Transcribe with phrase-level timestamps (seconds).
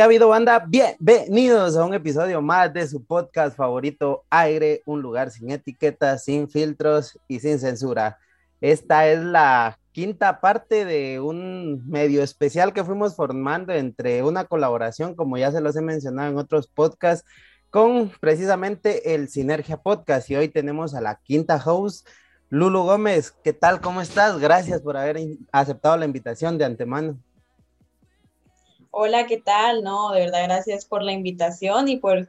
[0.00, 0.64] ¿Qué ha habido, banda?
[0.66, 6.48] Bienvenidos a un episodio más de su podcast favorito, Aire, un lugar sin etiquetas, sin
[6.48, 8.18] filtros y sin censura.
[8.62, 15.14] Esta es la quinta parte de un medio especial que fuimos formando entre una colaboración,
[15.14, 17.28] como ya se los he mencionado en otros podcasts,
[17.68, 20.30] con precisamente el Sinergia Podcast.
[20.30, 22.08] Y hoy tenemos a la quinta host,
[22.48, 23.32] Lulu Gómez.
[23.44, 23.82] ¿Qué tal?
[23.82, 24.38] ¿Cómo estás?
[24.38, 25.18] Gracias por haber
[25.52, 27.18] aceptado la invitación de antemano.
[28.92, 29.84] Hola, ¿qué tal?
[29.84, 32.28] No, de verdad, gracias por la invitación y por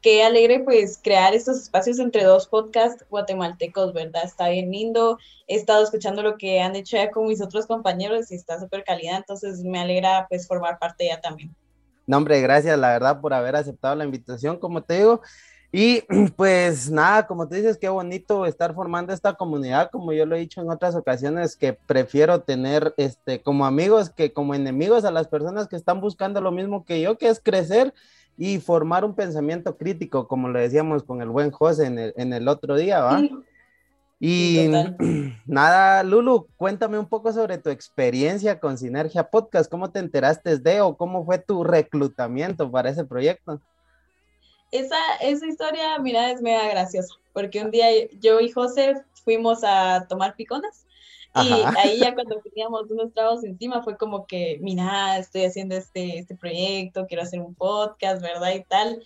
[0.00, 4.22] qué alegre pues crear estos espacios entre dos podcasts guatemaltecos, ¿verdad?
[4.24, 5.18] Está bien lindo.
[5.48, 8.84] He estado escuchando lo que han hecho ya con mis otros compañeros y está súper
[8.84, 11.52] calidad, entonces me alegra pues formar parte ya también.
[12.06, 15.22] No, hombre, gracias la verdad por haber aceptado la invitación, como te digo.
[15.78, 16.02] Y
[16.36, 20.38] pues nada, como te dices, qué bonito estar formando esta comunidad, como yo lo he
[20.38, 25.28] dicho en otras ocasiones, que prefiero tener este, como amigos que como enemigos a las
[25.28, 27.92] personas que están buscando lo mismo que yo, que es crecer
[28.38, 32.32] y formar un pensamiento crítico, como lo decíamos con el buen José en el, en
[32.32, 33.20] el otro día, ¿va?
[34.18, 34.70] Y
[35.44, 40.80] nada, Lulu, cuéntame un poco sobre tu experiencia con Sinergia Podcast, ¿cómo te enteraste de
[40.80, 43.60] o cómo fue tu reclutamiento para ese proyecto?
[44.70, 47.86] Esa, esa historia, mira, es mega graciosa, porque un día
[48.20, 50.86] yo y José fuimos a tomar piconas
[51.44, 56.18] y ahí ya cuando teníamos unos trabajos encima fue como que, mira, estoy haciendo este,
[56.18, 58.54] este proyecto, quiero hacer un podcast, ¿verdad?
[58.54, 59.02] Y tal.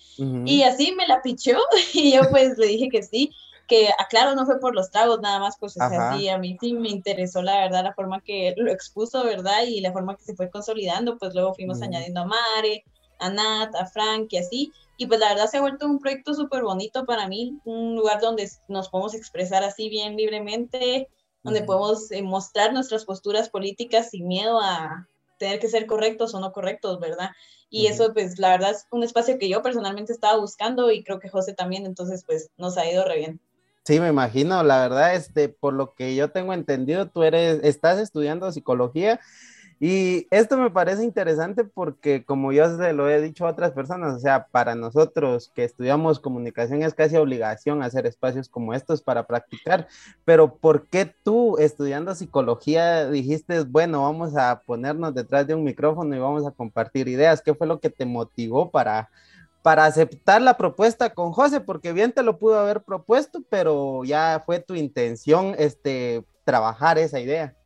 [0.46, 1.56] Y así me la pichó
[1.94, 3.32] y yo pues le dije que sí,
[3.66, 6.56] que aclaro, no fue por los tragos nada más, pues o sea, sí, a mí
[6.60, 9.64] sí me interesó la verdad la forma que lo expuso, ¿verdad?
[9.66, 12.84] Y la forma que se fue consolidando, pues luego fuimos añadiendo a Mare,
[13.18, 14.72] a Nat, a Frank y así.
[15.00, 18.20] Y pues la verdad se ha vuelto un proyecto súper bonito para mí, un lugar
[18.20, 21.08] donde nos podemos expresar así bien libremente,
[21.42, 26.40] donde podemos eh, mostrar nuestras posturas políticas sin miedo a tener que ser correctos o
[26.40, 27.30] no correctos, ¿verdad?
[27.70, 31.18] Y eso, pues, la verdad es un espacio que yo personalmente estaba buscando y creo
[31.18, 33.40] que José también, entonces, pues, nos ha ido re bien.
[33.86, 37.98] Sí, me imagino, la verdad, este, por lo que yo tengo entendido, tú eres, estás
[37.98, 39.18] estudiando psicología
[39.82, 44.14] y esto me parece interesante porque, como yo se lo he dicho a otras personas,
[44.14, 49.26] o sea, para nosotros que estudiamos comunicación es casi obligación hacer espacios como estos para
[49.26, 49.88] practicar,
[50.26, 56.14] pero ¿por qué tú estudiando psicología dijiste, bueno, vamos a ponernos detrás de un micrófono
[56.14, 57.40] y vamos a compartir ideas?
[57.40, 59.08] ¿Qué fue lo que te motivó para,
[59.62, 61.60] para aceptar la propuesta con José?
[61.60, 67.18] Porque bien te lo pudo haber propuesto, pero ya fue tu intención este, trabajar esa
[67.18, 67.56] idea.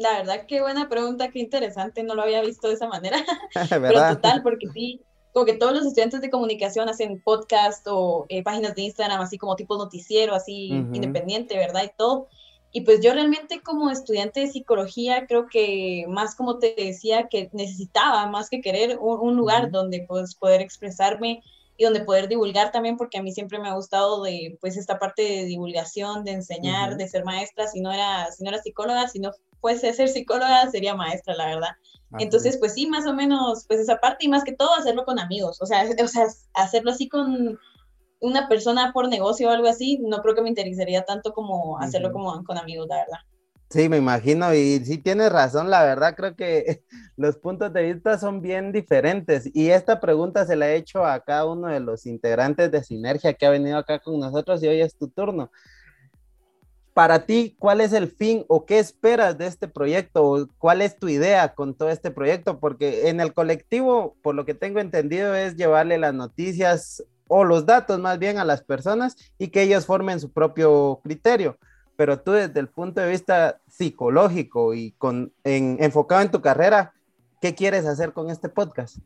[0.00, 3.18] La verdad, qué buena pregunta, qué interesante, no lo había visto de esa manera.
[3.68, 5.02] Pero total, porque sí,
[5.34, 9.36] como que todos los estudiantes de comunicación hacen podcast o eh, páginas de Instagram, así
[9.36, 11.82] como tipo noticiero, así independiente, ¿verdad?
[11.84, 12.28] Y todo.
[12.72, 17.50] Y pues yo realmente como estudiante de psicología creo que más como te decía que
[17.52, 21.42] necesitaba más que querer un, lugar donde pues poder expresarme
[21.76, 24.98] y donde poder divulgar también porque a mí siempre me ha gustado de pues esta
[24.98, 29.06] parte de divulgación, de enseñar, de ser maestra, si no era si no era psicóloga,
[29.60, 31.70] sino pues ser psicóloga sería maestra, la verdad.
[32.18, 35.18] Entonces, pues sí, más o menos, pues esa parte y más que todo hacerlo con
[35.18, 37.58] amigos, o sea, o sea, hacerlo así con
[38.20, 42.12] una persona por negocio o algo así, no creo que me interesaría tanto como hacerlo
[42.12, 43.18] como con amigos, la verdad.
[43.70, 46.82] Sí, me imagino, y sí tienes razón, la verdad creo que
[47.16, 49.48] los puntos de vista son bien diferentes.
[49.54, 53.34] Y esta pregunta se la he hecho a cada uno de los integrantes de Sinergia
[53.34, 55.52] que ha venido acá con nosotros y hoy es tu turno.
[56.94, 60.48] Para ti, ¿cuál es el fin o qué esperas de este proyecto?
[60.58, 62.58] ¿Cuál es tu idea con todo este proyecto?
[62.58, 67.64] Porque en el colectivo, por lo que tengo entendido, es llevarle las noticias o los
[67.64, 71.56] datos más bien a las personas y que ellos formen su propio criterio
[72.00, 76.94] pero tú desde el punto de vista psicológico y con, enfocado en tu carrera,
[77.42, 78.96] ¿qué quieres hacer con este podcast?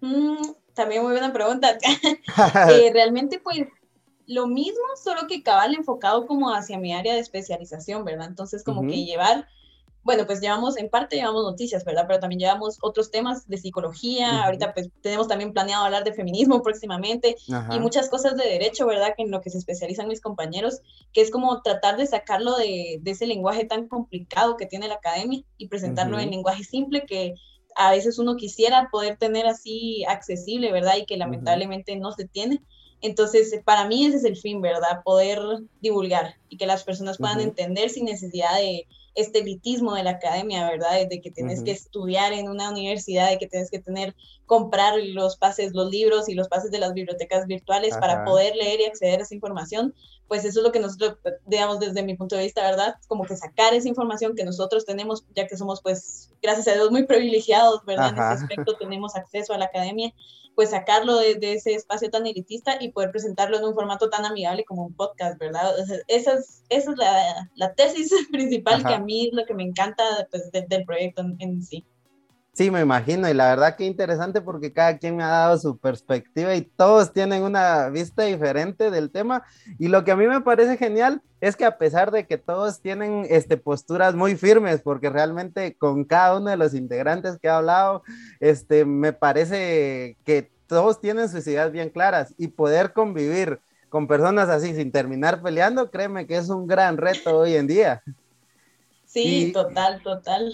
[0.00, 1.78] Mm, también muy buena pregunta.
[2.72, 3.68] Eh, realmente, pues,
[4.30, 8.28] lo mismo, solo que cabal enfocado como hacia mi área de especialización, ¿verdad?
[8.28, 9.48] Entonces, como que llevar
[10.02, 12.04] bueno, pues llevamos, en parte llevamos noticias, ¿verdad?
[12.06, 16.62] Pero también llevamos otros temas de psicología, ahorita pues tenemos también planeado hablar de feminismo
[16.62, 19.14] próximamente y muchas cosas de derecho, ¿verdad?
[19.16, 20.80] Que en lo que se especializan mis compañeros,
[21.12, 24.94] que es como tratar de sacarlo de, de ese lenguaje tan complicado que tiene la
[24.94, 27.34] academia y presentarlo en lenguaje simple que
[27.76, 30.96] a veces uno quisiera poder tener así accesible, ¿verdad?
[30.96, 32.62] Y que lamentablemente no se tiene.
[33.02, 35.02] Entonces, para mí ese es el fin, ¿verdad?
[35.04, 35.40] Poder
[35.80, 40.68] divulgar y que las personas puedan entender sin necesidad de este elitismo de la academia,
[40.68, 41.08] ¿verdad?
[41.08, 44.14] De que tienes que estudiar en una universidad, de que tienes que tener,
[44.46, 48.80] comprar los pases, los libros y los pases de las bibliotecas virtuales para poder leer
[48.80, 49.94] y acceder a esa información,
[50.28, 52.94] pues eso es lo que nosotros, digamos, desde mi punto de vista, ¿verdad?
[53.08, 56.90] Como que sacar esa información que nosotros tenemos, ya que somos, pues, gracias a Dios,
[56.90, 58.10] muy privilegiados, ¿verdad?
[58.10, 60.12] En ese aspecto tenemos acceso a la academia
[60.54, 64.64] pues sacarlo de, ese espacio tan elitista y poder presentarlo en un formato tan amigable
[64.64, 65.72] como un podcast, ¿verdad?
[66.08, 66.98] esa es, esa es
[67.54, 71.62] la, tesis principal que a mí es lo que me encanta pues, del proyecto en,
[71.62, 71.84] sí.
[72.52, 75.78] Sí, me imagino, y la verdad que interesante porque cada quien me ha dado su
[75.78, 79.44] perspectiva y todos tienen una vista diferente del tema.
[79.78, 82.80] Y lo que a mí me parece genial es que a pesar de que todos
[82.80, 87.50] tienen este, posturas muy firmes, porque realmente con cada uno de los integrantes que he
[87.50, 88.02] hablado,
[88.40, 94.48] este, me parece que todos tienen sus ideas bien claras y poder convivir con personas
[94.48, 98.02] así sin terminar peleando, créeme que es un gran reto hoy en día.
[99.04, 100.52] Sí, total, total.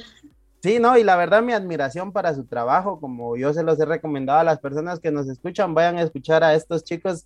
[0.67, 3.85] Sí, no, y la verdad mi admiración para su trabajo, como yo se los he
[3.85, 7.25] recomendado a las personas que nos escuchan, vayan a escuchar a estos chicos,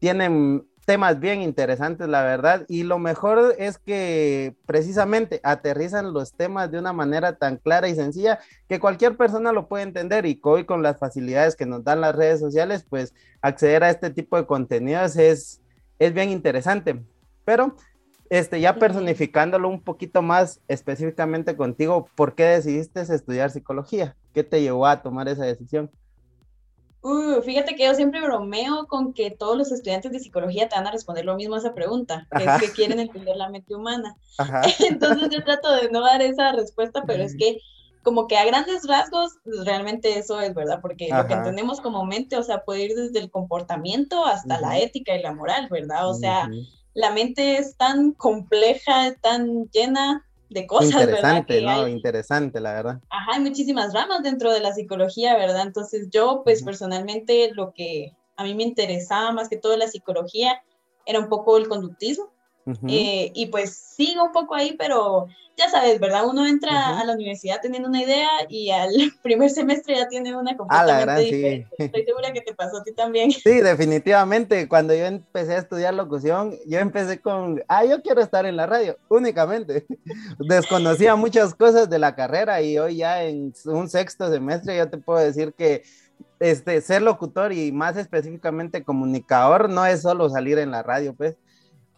[0.00, 6.72] tienen temas bien interesantes, la verdad, y lo mejor es que precisamente aterrizan los temas
[6.72, 10.64] de una manera tan clara y sencilla que cualquier persona lo puede entender y hoy
[10.64, 14.46] con las facilidades que nos dan las redes sociales, pues acceder a este tipo de
[14.46, 15.60] contenidos es,
[16.00, 17.00] es bien interesante.
[17.44, 17.76] Pero
[18.30, 24.16] este, ya personificándolo un poquito más específicamente contigo, ¿por qué decidiste estudiar psicología?
[24.32, 25.90] ¿Qué te llevó a tomar esa decisión?
[27.02, 30.86] Uh, fíjate que yo siempre bromeo con que todos los estudiantes de psicología te van
[30.86, 34.16] a responder lo mismo a esa pregunta, que es que quieren entender la mente humana.
[34.88, 37.58] Entonces yo trato de no dar esa respuesta, pero es que
[38.02, 42.04] como que a grandes rasgos, pues, realmente eso es verdad, porque lo que entendemos como
[42.04, 46.08] mente, o sea, puede ir desde el comportamiento hasta la ética y la moral, ¿verdad?
[46.08, 46.48] O sea,
[46.94, 51.86] la mente es tan compleja, tan llena de cosas, Interesante, ¿no?
[51.86, 53.00] Interesante, la verdad.
[53.08, 55.62] Ajá, hay muchísimas ramas dentro de la psicología, ¿verdad?
[55.62, 60.62] Entonces yo, pues personalmente, lo que a mí me interesaba más que todo la psicología
[61.06, 62.30] era un poco el conductismo.
[62.88, 65.28] Eh, y pues sigo un poco ahí, pero
[65.60, 66.26] ya sabes, ¿verdad?
[66.26, 68.90] Uno entra a la universidad teniendo una idea y al
[69.22, 71.68] primer semestre ya tiene una completamente diferente.
[71.78, 73.30] Estoy segura que te pasó a ti también.
[73.40, 74.68] Sí, definitivamente.
[74.68, 78.66] Cuando yo empecé a estudiar locución, yo empecé con, ah, yo quiero estar en la
[78.66, 79.86] radio, únicamente.
[80.38, 84.98] Desconocía muchas cosas de la carrera y hoy ya en un sexto semestre yo te
[84.98, 85.82] puedo decir que
[86.38, 91.36] este, ser locutor y más específicamente comunicador no es solo salir en la radio, pues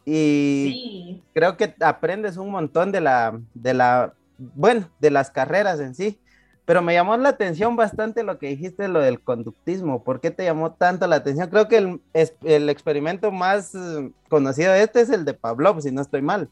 [0.04, 5.94] y creo que aprendes un montón de la, de la, bueno, de las carreras en
[5.94, 6.18] sí.
[6.64, 10.04] Pero me llamó la atención bastante lo que dijiste, lo del conductismo.
[10.04, 11.50] ¿Por qué te llamó tanto la atención?
[11.50, 12.00] Creo que el,
[12.44, 16.48] el experimento más eh, conocido de este es el de Pavlov, si no estoy mal.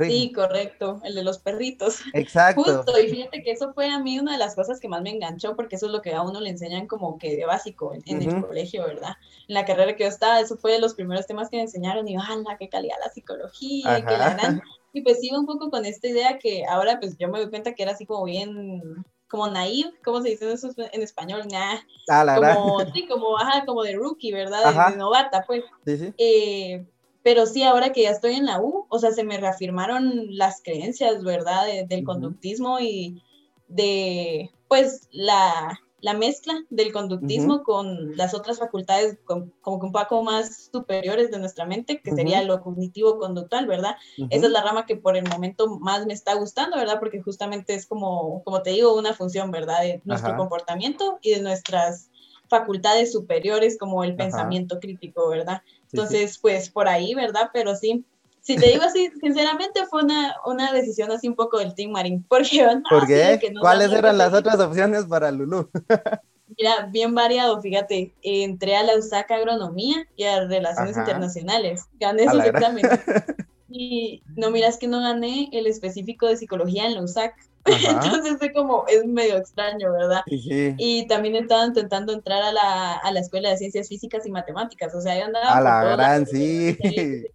[0.00, 2.00] Sí, correcto, el de los perritos.
[2.12, 2.62] Exacto.
[2.62, 5.10] Justo, y fíjate que eso fue a mí una de las cosas que más me
[5.10, 8.22] enganchó, porque eso es lo que a uno le enseñan como que de básico en,
[8.22, 9.14] el colegio, ¿verdad?
[9.48, 12.08] En la carrera que yo estaba, eso fue de los primeros temas que me enseñaron,
[12.08, 13.98] y ¡hala, qué calidad la psicología!
[13.98, 14.62] Y, que la gran...
[14.92, 17.74] y pues iba un poco con esta idea que ahora pues yo me doy cuenta
[17.74, 21.42] que era así como bien como naive, ¿cómo se dice eso en español?
[21.50, 24.90] Nah, ah, como, sí, como, ajá, como de rookie, ¿verdad?
[24.92, 25.64] De, novata, pues.
[25.84, 26.14] Sí, sí.
[26.18, 26.86] Eh,
[27.24, 30.62] pero sí, ahora que ya estoy en la U, o sea, se me reafirmaron las
[30.62, 31.66] creencias, ¿verdad?
[31.88, 33.22] del conductismo y
[33.66, 40.22] de, pues, la, la mezcla del conductismo con las otras facultades como que un poco
[40.22, 43.96] más superiores de nuestra mente, que sería lo cognitivo-conductual, ¿verdad?
[44.28, 46.98] Esa es la rama que por el momento más me está gustando, ¿verdad?
[47.00, 49.80] Porque justamente es como, como te digo, una función, ¿verdad?
[49.80, 52.10] De nuestro comportamiento y de nuestras
[52.48, 55.62] facultades superiores como el pensamiento crítico, ¿verdad?
[55.94, 57.50] Entonces, pues por ahí, ¿verdad?
[57.52, 58.04] Pero sí,
[58.40, 62.24] si te digo así, sinceramente fue una, una decisión así un poco del Team Marín.
[62.28, 63.52] Porque, ¿Por qué?
[63.60, 65.70] ¿Cuáles eran las otras opciones para Lulu?
[66.58, 68.12] Mira, bien variado, fíjate.
[68.22, 71.84] Entré a la USAC Agronomía y a Relaciones Internacionales.
[71.98, 72.90] Gané esos exámenes.
[73.76, 77.34] Y no, miras que no gané el específico de psicología en la USAC.
[77.88, 80.22] Entonces fue como, es medio extraño, ¿verdad?
[80.26, 84.94] Y también estaba intentando entrar a la, a la Escuela de Ciencias Físicas y Matemáticas,
[84.94, 85.56] o sea, yo andaba...
[85.56, 86.76] A la gran, sí.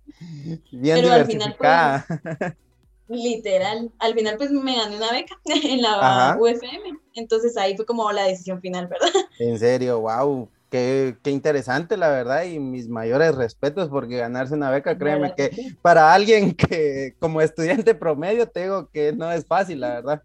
[0.71, 2.05] Bien Pero diversificada.
[2.09, 2.53] Al final, pues,
[3.09, 8.11] literal, al final pues me gané una beca en la UFM, entonces ahí fue como
[8.11, 9.09] la decisión final, ¿verdad?
[9.39, 10.47] En serio, wow.
[10.69, 15.49] Qué, qué, interesante, la verdad, y mis mayores respetos porque ganarse una beca, créeme que
[15.81, 20.21] para alguien que como estudiante promedio te digo que no es fácil, la verdad.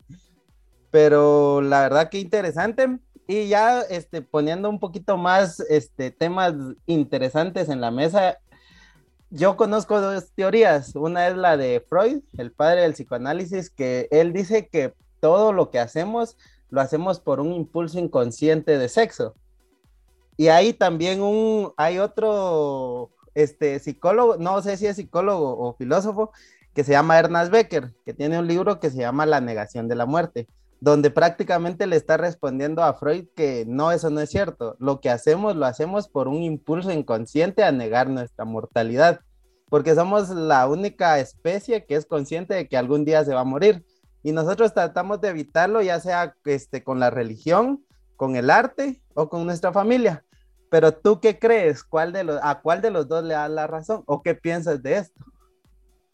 [0.90, 2.98] Pero la verdad que interesante.
[3.26, 6.54] Y ya este, poniendo un poquito más este, temas
[6.86, 8.38] interesantes en la mesa,
[9.30, 10.94] yo conozco dos teorías.
[10.94, 15.70] Una es la de Freud, el padre del psicoanálisis, que él dice que todo lo
[15.70, 16.36] que hacemos
[16.70, 19.34] lo hacemos por un impulso inconsciente de sexo.
[20.36, 26.32] Y ahí también un, hay otro este, psicólogo, no sé si es psicólogo o filósofo,
[26.74, 29.94] que se llama Ernest Becker, que tiene un libro que se llama La negación de
[29.94, 30.48] la muerte,
[30.80, 34.76] donde prácticamente le está respondiendo a Freud que no, eso no es cierto.
[34.80, 39.20] Lo que hacemos lo hacemos por un impulso inconsciente a negar nuestra mortalidad,
[39.68, 43.44] porque somos la única especie que es consciente de que algún día se va a
[43.44, 43.84] morir.
[44.22, 47.84] Y nosotros tratamos de evitarlo, ya sea este, con la religión,
[48.16, 50.24] con el arte o con nuestra familia.
[50.70, 51.84] Pero tú qué crees?
[51.84, 54.02] ¿Cuál de los, ¿A cuál de los dos le das la razón?
[54.06, 55.24] ¿O qué piensas de esto?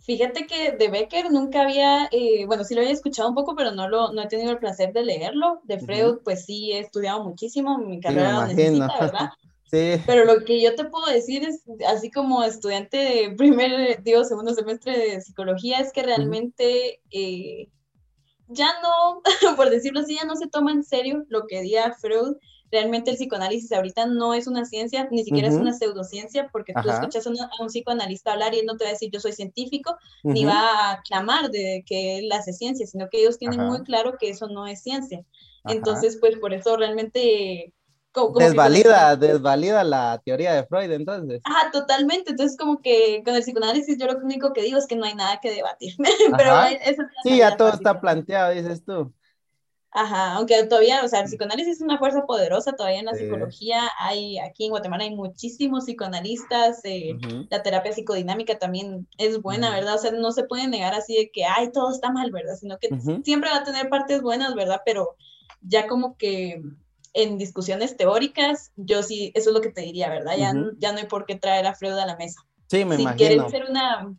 [0.00, 3.70] Fíjate que de Becker nunca había, eh, bueno, sí lo había escuchado un poco, pero
[3.72, 5.60] no, lo, no he tenido el placer de leerlo.
[5.64, 9.30] De Freud, pues sí he estudiado muchísimo, mi carrera lo necesita, ¿verdad?
[9.70, 10.02] Sí.
[10.04, 14.52] Pero lo que yo te puedo decir es, así como estudiante de primer, digo, segundo
[14.52, 17.68] semestre de psicología, es que realmente eh,
[18.50, 19.22] ya no,
[19.56, 22.36] por decirlo así, ya no se toma en serio lo que diga Freud.
[22.72, 26.88] Realmente el psicoanálisis ahorita no es una ciencia, ni siquiera es una pseudociencia, porque tú
[26.88, 27.30] escuchas a,
[27.60, 30.92] un psicoanalista hablar y él no te va a decir yo soy científico, ni va
[30.92, 34.46] a clamar de que él hace ciencia, sino que ellos tienen muy claro que eso
[34.46, 35.24] no es ciencia.
[35.64, 37.74] Entonces, pues por eso realmente
[38.36, 41.40] desvalida, desvalida la teoría de Freud, entonces.
[41.44, 42.30] Ah, totalmente.
[42.30, 45.14] Entonces, como que con el psicoanálisis yo lo único que digo es que no hay
[45.14, 45.94] nada que debatir.
[46.36, 46.54] Pero
[47.22, 49.12] sí, ya todo está planteado, dices tú.
[49.92, 53.90] Ajá, aunque todavía, o sea, el psicoanálisis es una fuerza poderosa todavía en la psicología.
[53.98, 57.16] Hay, aquí en Guatemala hay muchísimos psicoanalistas, eh,
[57.50, 59.96] la terapia psicodinámica también es buena, ¿verdad?
[59.96, 62.54] O sea, no se puede negar así de que, ay, todo está mal, ¿verdad?
[62.54, 62.88] Sino que
[63.24, 64.80] siempre va a tener partes buenas, ¿verdad?
[64.84, 65.16] Pero
[65.60, 66.62] ya como que
[67.12, 70.36] en discusiones teóricas, yo sí, eso es lo que te diría, ¿verdad?
[70.36, 72.40] Ya, ya no hay por qué traer a Freud a la mesa.
[72.68, 73.18] Sí, me si imagino.
[73.18, 74.14] Si quieres ser una,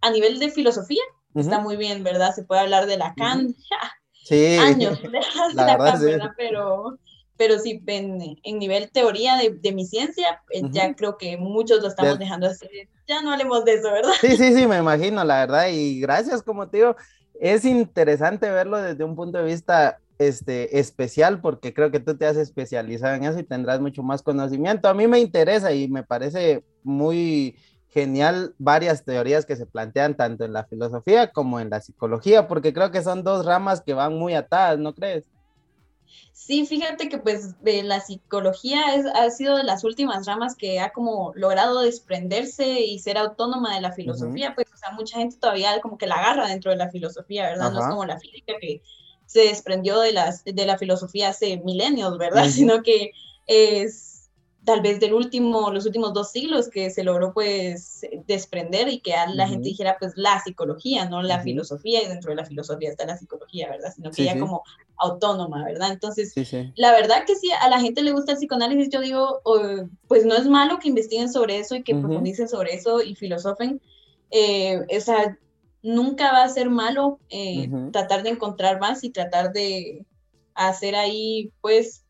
[0.00, 1.02] a nivel de filosofía,
[1.34, 2.34] está muy bien, ¿verdad?
[2.34, 3.54] Se puede hablar de Lacan,
[4.24, 4.56] sí.
[4.56, 5.20] años de,
[5.54, 6.30] la Lacan, ¿verdad?
[6.36, 6.98] Pero,
[7.36, 11.82] pero sí, en, en nivel teoría de, de mi ciencia, eh, ya creo que muchos
[11.82, 12.66] lo estamos dejando así.
[13.06, 14.12] Ya no hablemos de eso, ¿verdad?
[14.20, 15.68] Sí, sí, sí, me imagino, la verdad.
[15.70, 16.96] Y gracias, como te digo,
[17.38, 22.26] es interesante verlo desde un punto de vista este, especial porque creo que tú te
[22.26, 24.88] has especializado en eso y tendrás mucho más conocimiento.
[24.88, 27.56] A mí me interesa y me parece muy
[27.88, 32.72] genial varias teorías que se plantean tanto en la filosofía como en la psicología, porque
[32.72, 35.24] creo que son dos ramas que van muy atadas, ¿no crees?
[36.32, 40.80] Sí, fíjate que pues de la psicología es, ha sido de las últimas ramas que
[40.80, 45.36] ha como logrado desprenderse y ser autónoma de la filosofía, pues o sea, mucha gente
[45.38, 47.72] todavía como que la agarra dentro de la filosofía, ¿verdad?
[47.72, 48.82] No es como la física que
[49.26, 52.48] se desprendió de, las, de la filosofía hace milenios, ¿verdad?
[52.50, 53.12] Sino que
[53.46, 54.14] es
[54.64, 59.12] tal vez del último, los últimos dos siglos que se logró pues desprender y que
[59.34, 63.04] la gente dijera pues la psicología, no la filosofía, y dentro de la filosofía está
[63.04, 63.92] la psicología, ¿verdad?
[63.94, 64.62] Sino que ya como
[64.96, 65.92] autónoma, ¿verdad?
[65.92, 66.32] Entonces,
[66.76, 69.42] la verdad que sí, a la gente le gusta el psicoanálisis, yo digo,
[70.08, 73.80] pues no es malo que investiguen sobre eso y que profundicen sobre eso y filosofen.
[74.30, 75.38] Eh, o sea,
[75.84, 80.04] nunca va a ser malo eh, tratar de encontrar más y tratar de
[80.54, 82.04] hacer ahí, pues,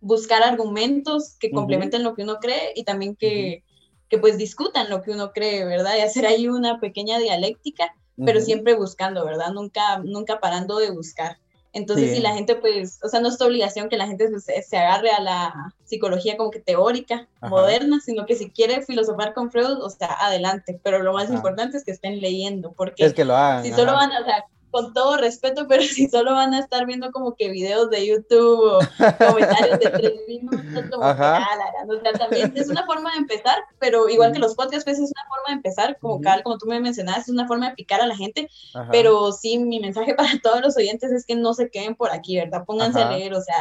[0.00, 3.64] buscar argumentos que complementen lo que uno cree y también que,
[4.08, 5.96] que, pues discutan lo que uno cree, ¿verdad?
[5.98, 9.52] Y hacer ahí una pequeña dialéctica, pero siempre buscando, ¿verdad?
[9.52, 11.38] Nunca, nunca parando de buscar.
[11.74, 14.76] Entonces, si la gente, pues, o sea, no es tu obligación que la gente se,
[14.76, 19.82] agarre a la psicología como que teórica, moderna, sino que si quiere filosofar con Freud,
[19.82, 20.78] o sea, adelante.
[20.84, 23.92] Pero lo más importante es que estén leyendo, porque es que lo hagan, si solo
[23.92, 27.36] van a, o sea, con todo respeto, pero si solo van a estar viendo como
[27.36, 28.80] que videos de YouTube o
[29.28, 31.46] comentarios de tres minutos, como Ajá.
[31.86, 34.98] que, o sea, también es una forma de empezar, pero igual que los podcasts, pues
[34.98, 37.76] es una forma de empezar, como uh como tú me mencionabas, es una forma de
[37.76, 38.48] picar a la gente,
[38.90, 42.36] pero sí, mi mensaje para todos los oyentes es que no se queden por aquí,
[42.36, 42.64] ¿verdad?
[42.66, 43.56] Pónganse a leer, o sea,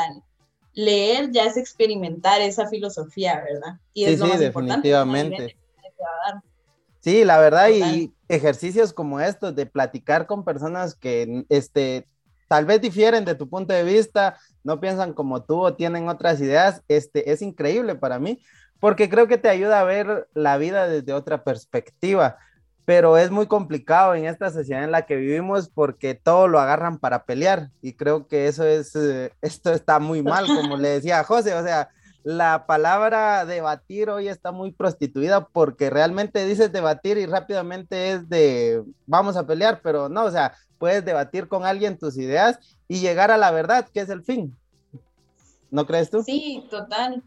[0.73, 3.79] leer ya es experimentar esa filosofía, ¿verdad?
[3.93, 5.57] Y es lo más definitivamente.
[7.03, 12.07] Sí, la verdad, y ejercicios como estos de platicar con personas que este,
[12.47, 16.39] tal vez difieren de tu punto de vista, no piensan como tú o tienen otras
[16.39, 18.39] ideas, este, es increíble para mí,
[18.79, 22.37] porque creo que te ayuda a ver la vida desde otra perspectiva,
[22.85, 26.99] pero es muy complicado en esta sociedad en la que vivimos porque todo lo agarran
[26.99, 31.19] para pelear y creo que eso es, eh, esto está muy mal, como le decía
[31.19, 31.89] a José, o sea,
[32.23, 38.83] la palabra debatir hoy está muy prostituida porque realmente dices debatir y rápidamente es de
[39.05, 43.31] vamos a pelear, pero no, o sea, puedes debatir con alguien tus ideas y llegar
[43.31, 44.55] a la verdad, que es el fin.
[45.69, 46.23] ¿No crees tú?
[46.23, 47.23] Sí, total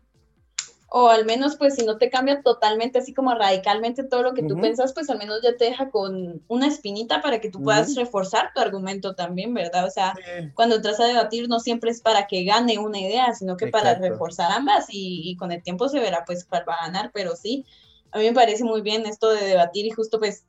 [0.88, 4.42] o al menos pues si no te cambia totalmente así como radicalmente todo lo que
[4.42, 7.94] tú piensas, pues al menos ya te deja con una espinita para que tú puedas
[7.96, 9.84] reforzar tu argumento también, ¿verdad?
[9.84, 10.14] O sea,
[10.54, 13.94] cuando entras a debatir no siempre es para que gane una idea, sino que para
[13.94, 17.66] reforzar ambas y, con el tiempo se verá pues cuál va a ganar, pero sí,
[18.12, 20.46] a mí me parece muy bien esto de debatir y justo pues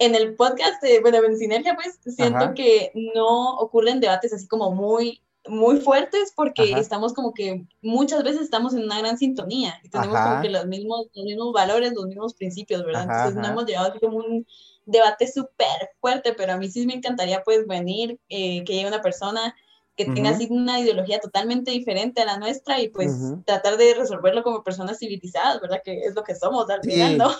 [0.00, 4.72] en el podcast de, bueno, en Sinergia pues siento que no ocurren debates así como
[4.72, 9.88] muy muy fuertes porque estamos como que muchas veces estamos en una gran sintonía y
[9.88, 13.02] tenemos como que los mismos, los mismos valores, los mismos principios, ¿verdad?
[13.04, 14.46] Entonces no hemos llegado así como un
[14.86, 19.02] debate súper fuerte, pero a mí sí me encantaría pues venir, eh, que llegue una
[19.02, 19.54] persona
[19.96, 23.12] que tenga así una ideología totalmente diferente a la nuestra y pues
[23.44, 25.80] tratar de resolverlo como personas civilizadas, ¿verdad?
[25.84, 27.30] Que es lo que somos al final, ¿no?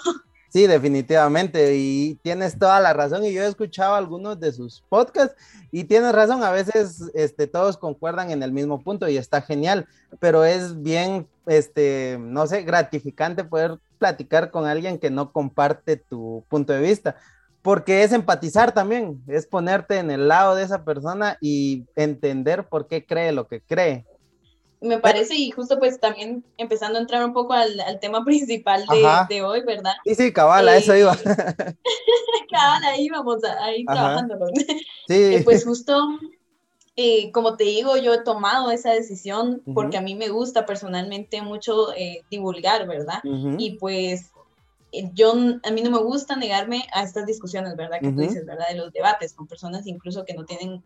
[0.49, 1.77] Sí, definitivamente.
[1.77, 3.25] Y tienes toda la razón.
[3.25, 5.37] Y yo he escuchado algunos de sus podcasts
[5.71, 6.43] y tienes razón.
[6.43, 9.87] A veces este, todos concuerdan en el mismo punto y está genial.
[10.21, 16.45] Pero es bien, este, no sé, gratificante poder platicar con alguien que no comparte tu
[16.49, 17.17] punto de vista.
[17.61, 22.87] Porque es empatizar también, es ponerte en el lado de esa persona y entender por
[22.87, 24.07] qué cree lo que cree
[24.81, 28.85] me parece, y justo pues también empezando a entrar un poco al, tema principal
[29.29, 29.95] de, hoy, ¿verdad?
[30.05, 31.17] Sí, sí, cabal, a eso iba.
[32.51, 34.47] cabal, ahí vamos, ahí trabajándolo.
[35.09, 35.41] Sí.
[35.43, 36.07] pues justo,
[36.95, 41.41] eh, como te digo, yo he tomado esa decisión porque a mí me gusta personalmente
[41.41, 43.23] mucho eh, divulgar, ¿verdad?
[43.57, 44.33] Y pues
[44.93, 48.01] eh, yo, a mí no me gusta negarme a estas discusiones, ¿verdad?
[48.01, 48.69] Que tú dices, ¿verdad?
[48.69, 50.83] De los debates con personas incluso que no tienen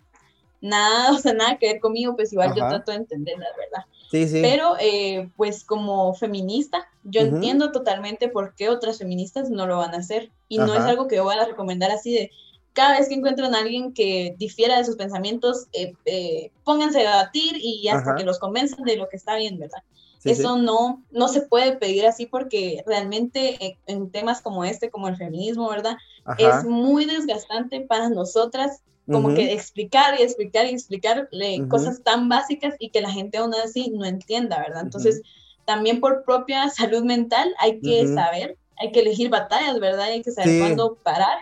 [0.62, 3.84] nada, o sea, nada que ver conmigo, pues igual yo trato de entender la verdad.
[4.10, 4.40] Sí, sí.
[4.40, 9.94] Pero, eh, pues como feminista, yo entiendo totalmente por qué otras feministas no lo van
[9.94, 10.30] a hacer.
[10.48, 12.30] Y no es algo que yo voy a recomendar así de,
[12.72, 17.10] cada vez que encuentran a alguien que difiera de sus pensamientos, eh, eh, pónganse a
[17.10, 19.82] debatir y hasta que los convenzan de lo que está bien, ¿verdad?
[20.24, 25.16] Eso No, no se puede pedir así porque realmente en, temas como este, como el
[25.16, 25.96] feminismo, ¿verdad?
[26.38, 32.74] Es muy desgastante para nosotras como que explicar y explicar y explicarle cosas tan básicas
[32.78, 34.82] y que la gente aún así no entienda, ¿verdad?
[34.82, 35.22] Entonces,
[35.64, 40.06] también por propia salud mental hay que saber, hay que elegir batallas, ¿verdad?
[40.06, 41.38] Hay que saber cuándo parar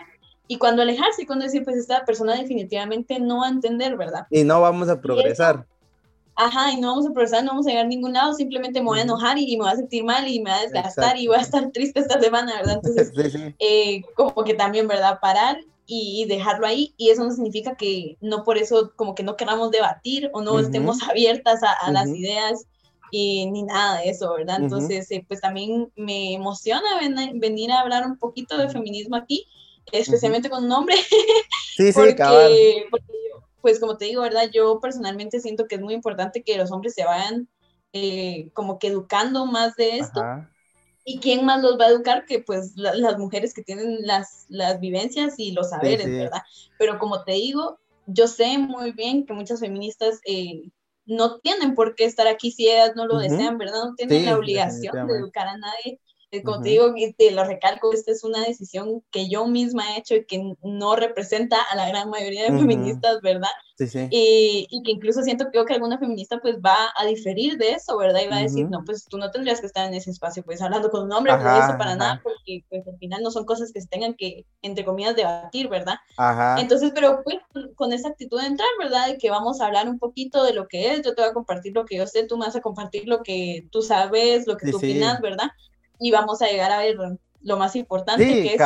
[0.47, 4.27] y cuándo alejarse y cuándo decir, pues esta persona definitivamente no va a entender, ¿verdad?
[4.29, 5.65] Y no vamos a progresar.
[6.35, 8.87] ajá, y no vamos a progresar, no vamos a llegar a ningún lado, simplemente me
[8.87, 11.27] voy a enojar y, me voy a sentir mal y me voy a desgastar y
[11.27, 12.81] voy a estar triste esta semana, ¿verdad?
[12.83, 13.13] Entonces,
[13.59, 15.19] eh, como que también, ¿verdad?
[15.21, 15.57] Parar
[15.93, 19.71] y dejarlo ahí y eso no significa que no por eso como que no queramos
[19.71, 22.65] debatir o no estemos abiertas a, las ideas
[23.11, 24.61] y ni nada de eso, ¿verdad?
[24.61, 26.81] Entonces, eh, pues también me emociona
[27.33, 29.45] venir a hablar un poquito de feminismo aquí,
[29.91, 30.95] especialmente con un hombre,
[31.75, 32.85] sí, sí, porque,
[33.59, 34.49] pues como te digo, ¿verdad?
[34.49, 37.49] Yo personalmente siento que es muy importante que los hombres se vayan
[37.91, 40.21] eh, como que educando más de esto.
[41.03, 44.79] ¿Y quién más los va a educar que pues las mujeres que tienen las, las
[44.79, 46.43] vivencias y los saberes, verdad?
[46.77, 50.69] Pero como te digo, yo sé muy bien que muchas feministas eh,
[51.05, 53.83] no tienen por qué estar aquí si ellas no lo desean, ¿verdad?
[53.85, 55.99] No tienen la obligación de educar a nadie
[56.33, 59.83] Eh, como te digo, y te lo recalco, esta es una decisión que yo misma
[59.93, 63.49] he hecho y que no representa a la gran mayoría de feministas, ¿verdad?
[63.77, 64.07] Sí, sí.
[64.11, 67.97] Y, y, que incluso siento creo que alguna feminista pues va a diferir de eso,
[67.97, 68.21] ¿verdad?
[68.23, 70.61] Y va a decir, no, pues tú no tendrías que estar en ese espacio, pues
[70.61, 73.73] hablando con un hombre, pues eso para nada, porque pues al final no son cosas
[73.73, 75.95] que se tengan que, entre comillas, debatir, ¿verdad?
[76.15, 76.61] Ajá.
[76.61, 77.39] Entonces, pero pues
[77.75, 79.07] con esa actitud de entrar, ¿verdad?
[79.07, 81.33] De que vamos a hablar un poquito de lo que es, yo te voy a
[81.33, 84.55] compartir lo que yo sé, tú me vas a compartir lo que tú sabes, lo
[84.55, 85.49] que tú opinas, ¿verdad?
[86.01, 86.97] Y vamos a llegar a ver
[87.43, 88.61] lo más importante que es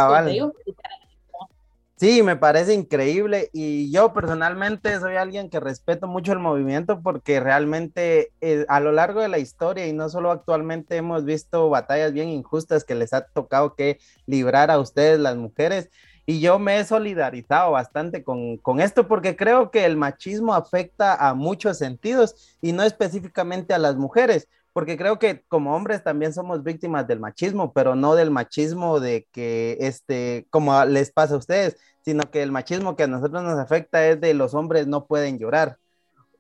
[1.98, 7.40] Sí, me parece increíble y yo personalmente soy alguien que respeto mucho el movimiento porque
[7.40, 12.12] realmente eh, a lo largo de la historia y no solo actualmente hemos visto batallas
[12.12, 15.90] bien injustas que les ha tocado que librar a ustedes las mujeres
[16.26, 21.16] y yo me he solidarizado bastante con, con esto porque creo que el machismo afecta
[21.16, 26.34] a muchos sentidos y no específicamente a las mujeres porque creo que como hombres también
[26.34, 31.38] somos víctimas del machismo, pero no del machismo de que, este, como les pasa a
[31.38, 35.06] ustedes, sino que el machismo que a nosotros nos afecta es de los hombres no
[35.06, 35.78] pueden llorar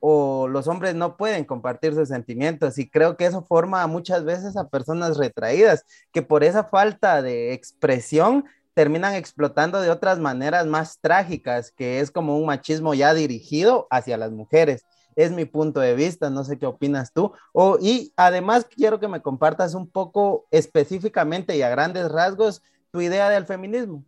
[0.02, 4.58] o los hombres no pueden compartir sus sentimientos y creo que eso forma muchas veces
[4.58, 8.44] a personas retraídas que por esa falta de expresión
[8.74, 14.18] terminan explotando de otras maneras más trágicas, que es como un machismo ya dirigido hacia
[14.18, 14.84] las mujeres
[15.16, 17.32] es mi punto de vista, no sé qué opinas tú.
[17.54, 23.02] O, y además quiero que me compartas un poco específicamente y a grandes rasgos tu
[23.02, 24.04] idea del feminismo.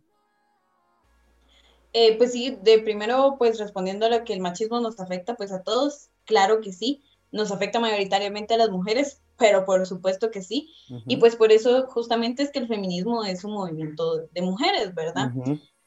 [1.92, 5.52] Eh, pues sí, de primero, pues respondiendo a lo que el machismo nos afecta, pues
[5.52, 10.42] a todos, claro que sí, nos afecta mayoritariamente a las mujeres, pero por supuesto que
[10.42, 10.70] sí.
[11.06, 15.32] Y pues por eso justamente es que el feminismo es un movimiento de mujeres, ¿verdad?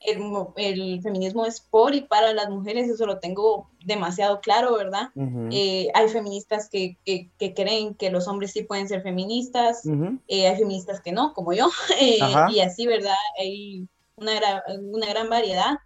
[0.04, 5.10] El, feminismo es por y para las mujeres, eso lo tengo demasiado claro, ¿verdad?
[5.52, 6.98] Eh, hay feministas que,
[7.38, 9.84] creen que los hombres sí pueden ser feministas,
[10.28, 12.20] eh, hay feministas que no, como yo, eh,
[12.52, 13.16] y así, ¿verdad?
[13.40, 14.34] Hay una,
[14.68, 15.78] una gran variedad.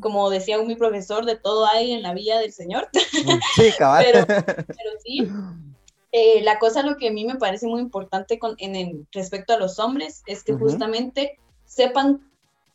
[0.00, 2.88] Como decía mi profesor, de todo hay en la vía del Señor.
[3.54, 4.06] Sí, cabal.
[4.26, 4.26] pero,
[5.04, 5.28] sí.
[6.42, 9.58] la cosa, lo que a mí me parece muy importante con, en el, respecto a
[9.58, 12.27] los hombres es que justamente sepan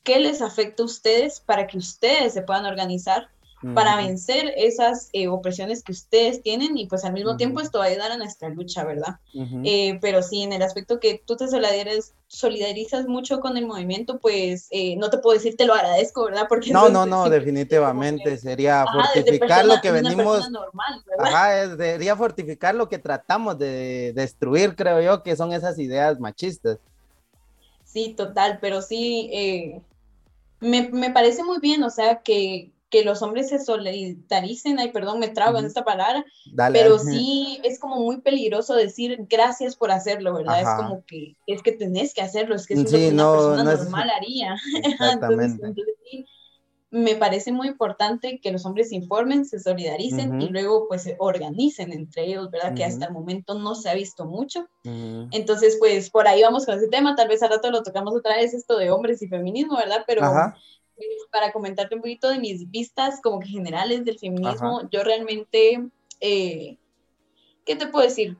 [0.03, 3.29] qué les afecta a ustedes para que ustedes se puedan organizar
[3.73, 7.85] para vencer esas eh, opresiones que ustedes tienen y pues al mismo tiempo esto va
[7.85, 9.19] a ayudar a nuestra lucha, ¿verdad?
[9.63, 11.47] Eh, pero sí, en el aspecto que tú te
[12.27, 16.45] solidarizas, mucho con el movimiento, pues eh, no te puedo decir te lo agradezco, ¿verdad?
[16.49, 20.49] Porque no, no, no, definitivamente sería fortificar lo que venimos,
[21.19, 26.79] ajá, sería fortificar lo que tratamos de destruir, creo yo, que son esas ideas machistas.
[27.85, 29.29] Sí, total, pero sí,
[30.63, 35.19] me, me, parece muy bien, o sea, que, que, los hombres se solidaricen, ay, perdón,
[35.19, 36.25] me trago en esta palabra,
[36.71, 40.61] pero sí es como muy peligroso decir gracias por hacerlo, ¿verdad?
[40.61, 43.63] Es como que es que tenés que hacerlo, es que es lo que una persona
[43.63, 44.55] normal haría.
[44.83, 45.65] Exactamente.
[45.65, 46.25] entonces, sí,
[46.93, 51.15] me parece muy importante que los hombres se informen, se solidaricen y luego pues se
[51.17, 52.75] organicen entre ellos, ¿verdad?
[52.75, 54.67] Que hasta el momento no se ha visto mucho.
[54.83, 58.35] Entonces, pues por ahí vamos con ese tema, tal vez al rato lo tocamos otra
[58.35, 60.03] vez, esto de hombres y feminismo, ¿verdad?
[60.05, 60.21] Pero
[60.95, 65.89] pues, para comentarte un poquito de mis vistas como que generales del feminismo, yo realmente,
[66.21, 66.77] eh,
[67.65, 68.37] ¿qué te puedo decir?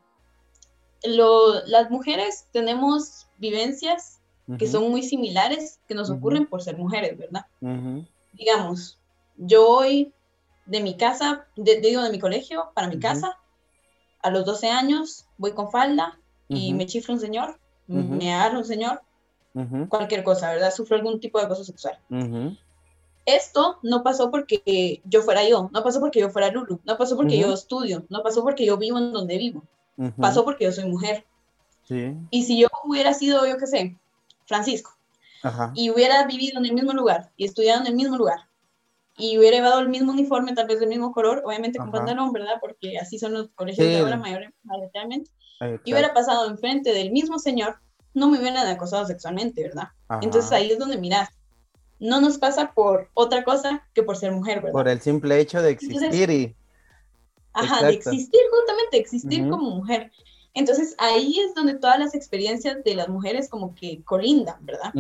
[1.04, 4.20] Lo, las mujeres tenemos vivencias
[4.60, 7.48] que son muy similares, que nos ocurren por ser mujeres, ¿verdad?
[8.34, 9.00] Digamos,
[9.38, 10.14] yo voy
[10.66, 13.38] de mi casa, digo de mi colegio para mi casa,
[14.22, 18.66] a los 12 años voy con falda y me chifla un señor, me agarra un
[18.66, 19.02] señor,
[19.90, 20.74] cualquier cosa, ¿verdad?
[20.74, 21.98] Sufro algún tipo de acoso sexual.
[23.26, 27.16] Esto no pasó porque yo fuera yo, no pasó porque yo fuera Lulu, no pasó
[27.16, 29.64] porque yo estudio, no pasó porque yo vivo en donde vivo,
[30.18, 31.26] pasó porque yo soy mujer.
[32.32, 33.98] Y si yo hubiera sido, yo qué sé,
[34.46, 34.96] Francisco,
[35.76, 38.48] y hubiera vivido en el mismo lugar y estudiado en el mismo lugar
[39.18, 42.56] y hubiera llevado el mismo uniforme, tal vez del mismo color, obviamente con pantalón, ¿verdad?
[42.60, 44.18] Porque así son los colegios de ahora
[44.64, 45.30] mayoritariamente,
[45.84, 47.78] y hubiera pasado enfrente del mismo señor,
[48.14, 49.90] no me hubieran acosado sexualmente, ¿verdad?
[50.22, 51.30] Entonces ahí es donde miras.
[52.00, 54.74] No nos pasa por otra cosa que por ser mujer, ¿verdad?
[54.74, 56.56] Por el simple hecho de existir y...
[57.54, 60.12] Ajá, de existir, justamente, existir como mujer.
[60.54, 64.94] Entonces ahí es donde todas las experiencias de las mujeres como que colindan, ¿verdad?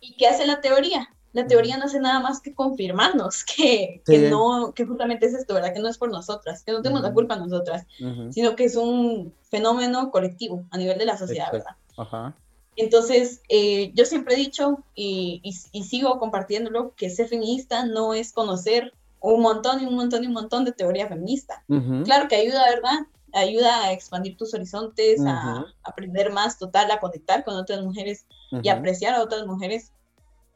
[0.00, 1.08] ¿Y qué hace la teoría?
[1.32, 5.54] La teoría no hace nada más que confirmarnos que, que, no, que justamente es esto,
[5.54, 5.72] ¿verdad?
[5.72, 7.86] Que no es por nosotras, que no tenemos la culpa nosotras,
[8.30, 11.76] sino que es un fenómeno colectivo a nivel de la sociedad, ¿verdad?
[11.96, 12.34] Ajá.
[12.76, 18.32] Entonces, eh, yo siempre he dicho y, y, sigo compartiéndolo que ser feminista no es
[18.32, 21.62] conocer un montón y un montón y un montón de teoría feminista.
[22.04, 23.06] Claro que ayuda, ¿verdad?
[23.32, 28.26] Ayuda a expandir tus horizontes, a aprender más, total, a conectar con otras mujeres
[28.62, 29.92] y apreciar a otras mujeres.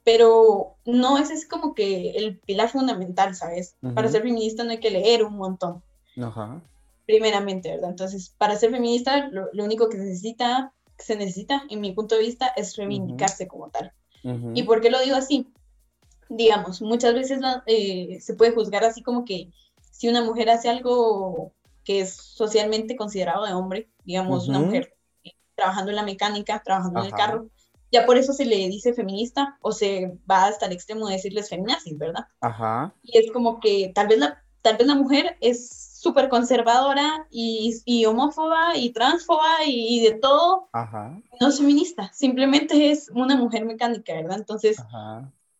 [0.05, 3.77] Pero no ese es como que el pilar fundamental, ¿sabes?
[3.95, 5.83] Para ser feminista no hay que leer un montón.
[7.07, 7.91] Primeramente, ¿verdad?
[7.91, 12.49] Entonces, para ser feminista, lo, único que necesita, se necesita, en mi punto de vista,
[12.57, 13.93] es reivindicarse como tal.
[14.55, 15.53] ¿Y por qué lo digo así?
[16.31, 19.51] Digamos, muchas veces eh, se puede juzgar así como que
[19.91, 21.53] si una mujer hace algo
[21.85, 24.95] que es socialmente considerado de hombre, digamos, una mujer
[25.55, 27.49] trabajando en la mecánica, trabajando en el carro,
[27.93, 31.49] ya por eso se le dice feminista o se va hasta el extremo de decirles
[31.49, 32.27] feminazis, ¿verdad?
[32.41, 32.93] Ajá.
[33.03, 37.81] Y es como que tal vez la, tal vez la mujer es súper conservadora y,
[37.85, 40.69] y, homófoba y transfoba y, de todo.
[40.73, 41.21] Ajá.
[41.41, 44.39] No es feminista, simplemente es una mujer mecánica, ¿verdad?
[44.39, 44.77] Entonces,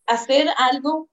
[0.05, 1.07] hacer algo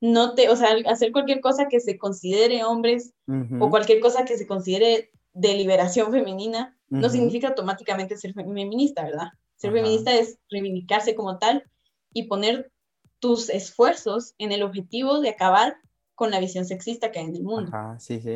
[0.00, 3.12] no te, o sea, hacer cualquier cosa que se considere hombres
[3.60, 9.28] o cualquier cosa que se considere de liberación femenina, no significa automáticamente ser feminista, ¿verdad?
[9.56, 11.64] Ser feminista es reivindicarse como tal
[12.12, 12.70] y poner
[13.18, 15.76] tus esfuerzos en el objetivo de acabar
[16.14, 17.70] con la visión sexista que hay en el mundo.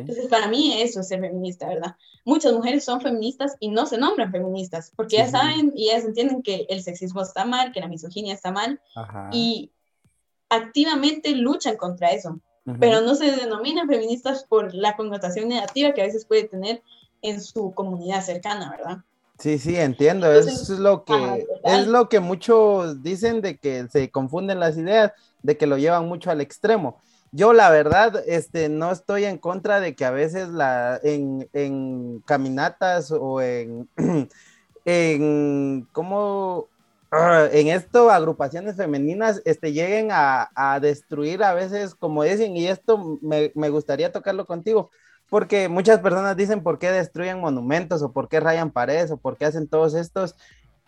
[0.01, 1.95] Entonces, para mí eso es ser feminista, ¿verdad?
[2.25, 6.43] Muchas mujeres son feministas y no se nombran feministas, porque ya saben y ellas entienden
[6.43, 8.79] que el sexismo está mal, que la misoginia está mal,
[9.31, 9.71] y
[10.51, 12.39] activamente luchan contra eso,
[12.79, 16.83] pero no se denominan feministas por la connotación negativa que a veces puede tener
[17.23, 18.97] en su comunidad cercana, ¿verdad?
[19.39, 20.31] Sí, sí, entiendo.
[20.31, 25.57] es lo que es lo que muchos dicen de que se confunden las ideas, de
[25.57, 27.01] que lo llevan mucho al extremo.
[27.31, 32.19] Yo la verdad, este, no estoy en contra de que a veces la, en, en
[32.25, 33.87] caminatas o en,
[34.85, 36.67] en, ¿cómo?
[37.13, 43.19] Ah, en esto agrupaciones femeninas este, lleguen a, destruir a veces, como dicen, y esto
[43.21, 44.91] me, gustaría tocarlo contigo,
[45.29, 49.35] porque muchas personas dicen por qué destruyen monumentos o por qué rayan paredes o por
[49.37, 50.37] qué hacen todos estos,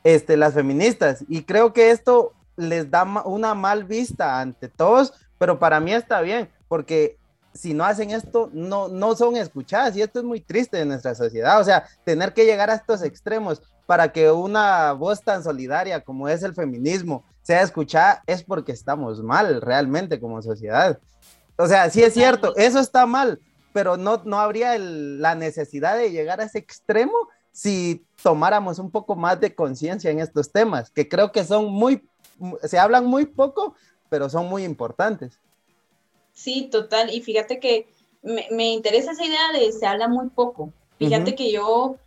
[0.05, 1.25] este, las feministas.
[1.27, 6.21] Y creo que esto les da una mal vista ante todos, pero para mí está
[6.21, 7.17] bien, porque
[7.53, 11.15] si no hacen esto, no, no son escuchadas y esto es muy triste en nuestra
[11.15, 11.59] sociedad.
[11.59, 16.27] O sea, tener que llegar a estos extremos para que una voz tan solidaria como
[16.27, 20.99] es el feminismo sea escuchada es porque estamos mal realmente como sociedad.
[21.57, 23.39] O sea, sí es cierto, eso está mal,
[23.73, 27.13] pero no, no habría la necesidad de llegar a ese extremo
[27.51, 32.09] si tomáramos un poco más de conciencia en estos temas, que creo que son muy,
[32.63, 33.75] se hablan muy poco,
[34.09, 35.39] pero son muy importantes.
[36.33, 37.13] Sí, total.
[37.13, 37.87] Y fíjate que
[38.21, 40.73] me, interesa esa idea de se habla muy poco.
[40.97, 41.97] Fíjate que yo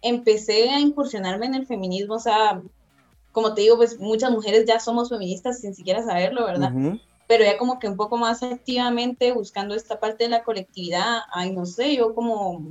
[0.00, 2.62] empecé a incursionarme en el feminismo, o sea,
[3.32, 6.72] como te digo, pues muchas mujeres ya somos feministas sin siquiera saberlo, ¿verdad?
[7.26, 11.52] Pero ya como que un poco más activamente buscando esta parte de la colectividad, ay,
[11.52, 12.62] no sé, yo como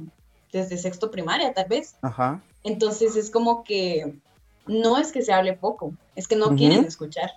[0.51, 1.95] desde sexto primaria tal vez.
[2.01, 2.41] Ajá.
[2.63, 4.19] Entonces es como que
[4.65, 7.31] no es que se hable poco, es que no quieren escuchar.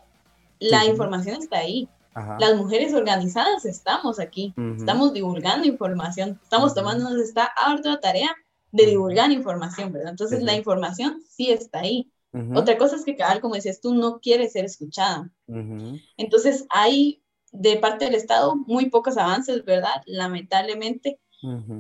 [0.59, 1.89] La información está ahí.
[2.15, 8.35] Las mujeres organizadas estamos aquí, estamos divulgando información, estamos tomándonos esta ardua tarea
[8.73, 10.11] de divulgar información, ¿verdad?
[10.11, 12.11] Entonces la información sí está ahí.
[12.55, 15.31] Otra cosa es que cada como decías tú, no quiere ser escuchada.
[16.17, 20.03] Entonces hay de parte del Estado muy pocos avances, ¿verdad?
[20.07, 21.19] Lamentablemente.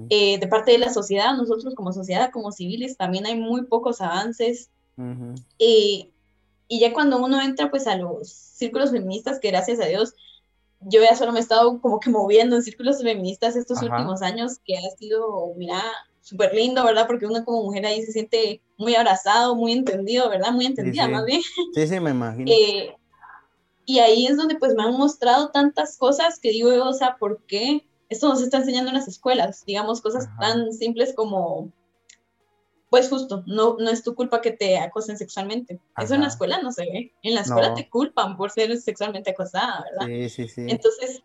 [0.08, 4.00] Eh, de parte de la sociedad, nosotros como sociedad, como civiles, también hay muy pocos
[4.00, 4.70] avances.
[5.58, 6.10] Eh,
[6.70, 10.14] y ya cuando uno entra pues a los círculos feministas, que gracias a Dios
[10.80, 14.60] yo ya solo me he estado como que moviendo en círculos feministas estos últimos años,
[14.64, 15.82] que ha sido, mira,
[16.22, 17.06] súper lindo, ¿verdad?
[17.06, 20.52] Porque uno como mujer ahí se siente muy abrazado, muy entendido, ¿verdad?
[20.52, 21.42] Muy entendida más bien.
[21.74, 22.50] Sí, sí, me imagino.
[22.50, 22.94] Eh,
[23.86, 27.42] y ahí es donde pues me han mostrado tantas cosas que digo, o sea, ¿por
[27.46, 29.64] qué esto nos está enseñando en las escuelas?
[29.66, 31.72] Digamos, cosas tan simples como,
[32.90, 35.78] pues justo, no, no es tu culpa que te acosen sexualmente.
[35.96, 37.12] Eso en la escuela no se ve.
[37.22, 40.06] En la escuela te culpan por ser sexualmente acosada, ¿verdad?
[40.06, 40.66] Sí, sí, sí.
[40.68, 41.22] Entonces,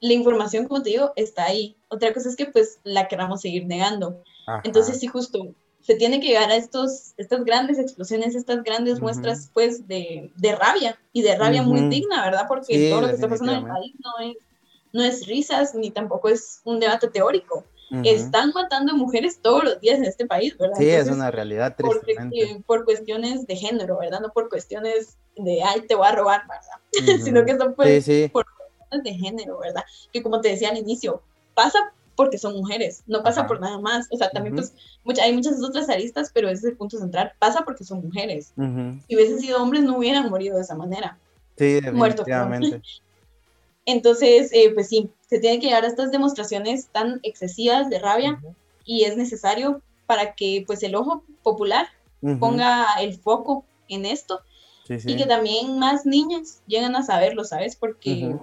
[0.00, 1.74] la información, como te digo, está ahí.
[1.88, 4.22] Otra cosa es que pues la queramos seguir negando.
[4.62, 9.50] Entonces, sí, justo, se tiene que llegar a estos, estas grandes explosiones, estas grandes muestras,
[9.54, 12.44] pues, de, de, rabia, y de rabia muy digna, ¿verdad?
[12.46, 14.36] Porque todo lo que está pasando en el país no es,
[14.92, 17.64] no es risas, ni tampoco es un debate teórico.
[18.04, 20.76] Están matando mujeres todos los días en este país, ¿verdad?
[20.76, 22.62] Sí, es una realidad tristemente.
[22.66, 24.20] Por, cuestiones de género, ¿verdad?
[24.20, 26.80] No por cuestiones de, ay, te voy a robar, ¿verdad?
[27.24, 29.84] Sino que son pues, por cuestiones de género, ¿verdad?
[30.12, 31.22] Que como te decía al inicio,
[31.54, 31.78] pasa
[32.16, 34.08] porque son mujeres, no pasa por nada más.
[34.10, 34.72] O sea, también pues
[35.20, 37.32] hay muchas otras aristas, pero ese es el punto central.
[37.38, 38.52] Pasa porque son mujeres.
[39.06, 41.18] Si hubiesen sido hombres, no hubieran morido de esa manera.
[41.56, 42.82] Sí, definitivamente.
[43.86, 48.40] Entonces, eh, pues sí, se tiene que llegar a estas demostraciones tan excesivas de rabia
[48.84, 51.88] y es necesario para que pues el ojo popular
[52.40, 54.40] ponga el foco en esto
[54.88, 57.76] y que también más niñas lleguen a saberlo, ¿sabes?
[57.76, 58.34] Porque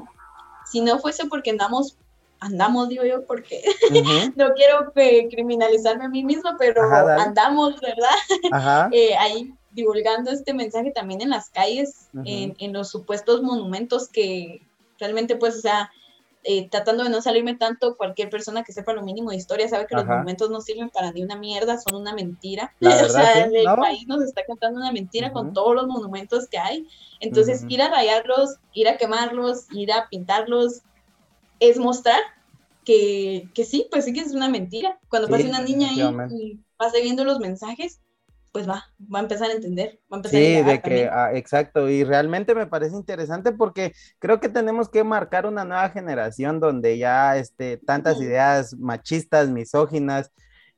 [0.70, 1.98] si no fuese porque andamos,
[2.40, 3.64] andamos, digo yo, porque
[4.36, 4.94] no quiero
[5.30, 8.90] criminalizarme a mí misma, pero andamos, ¿verdad?
[8.94, 14.62] Eh, ahí divulgando este mensaje también en las calles, en, en, los supuestos monumentos que
[15.04, 15.92] realmente, pues, o sea,
[16.46, 19.86] eh, tratando de no salirme tanto, cualquier persona que sepa lo mínimo de historia sabe
[19.88, 22.74] que los monumentos no sirven para ni una mierda, son una mentira.
[22.82, 26.88] o sea, el país nos está contando una mentira con todos los monumentos que hay.
[27.20, 30.82] Entonces, ir a rayarlos, ir a quemarlos, ir a pintarlos,
[31.60, 32.20] es mostrar
[32.84, 35.00] que, que sí, pues sí que es una mentira.
[35.10, 36.02] Cuando pase una niña ahí
[36.38, 38.02] y pase viendo los mensajes,
[38.54, 41.90] pues va, va a empezar a entender, va a empezar sí, de que, ah, exacto,
[41.90, 47.00] y realmente me parece interesante porque creo que tenemos que marcar una nueva generación donde
[47.00, 50.32] ya este, tantas ideas machistas, misóginas,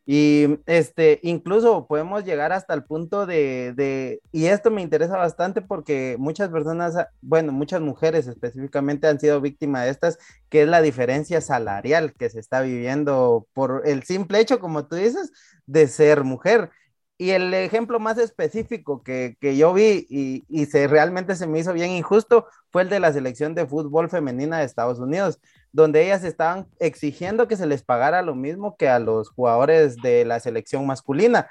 [0.07, 5.61] y este, incluso podemos llegar hasta el punto de, de, y esto me interesa bastante
[5.61, 10.81] porque muchas personas, bueno, muchas mujeres específicamente han sido víctimas de estas, que es la
[10.81, 15.31] diferencia salarial que se está viviendo por el simple hecho, como tú dices,
[15.65, 16.69] de ser mujer.
[17.17, 21.91] Y el ejemplo más específico que, yo vi y, se, realmente se me hizo bien
[21.91, 25.39] injusto fue el de la selección de fútbol femenina de Estados Unidos,
[25.71, 30.25] donde ellas estaban exigiendo que se les pagara lo mismo que a los jugadores de
[30.25, 31.47] la selección masculina.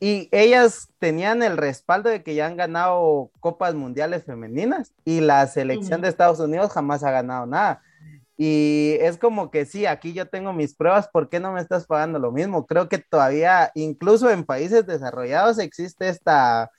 [0.00, 5.46] Y ellas tenían el respaldo de que ya han ganado copas mundiales femeninas y la
[5.46, 7.82] selección de Estados Unidos jamás ha ganado nada.
[8.36, 11.86] Y es como que sí, aquí yo tengo mis pruebas, ¿por qué no me estás
[11.86, 12.66] pagando lo mismo?
[12.66, 16.70] Creo que todavía, incluso en países desarrollados, existe esta,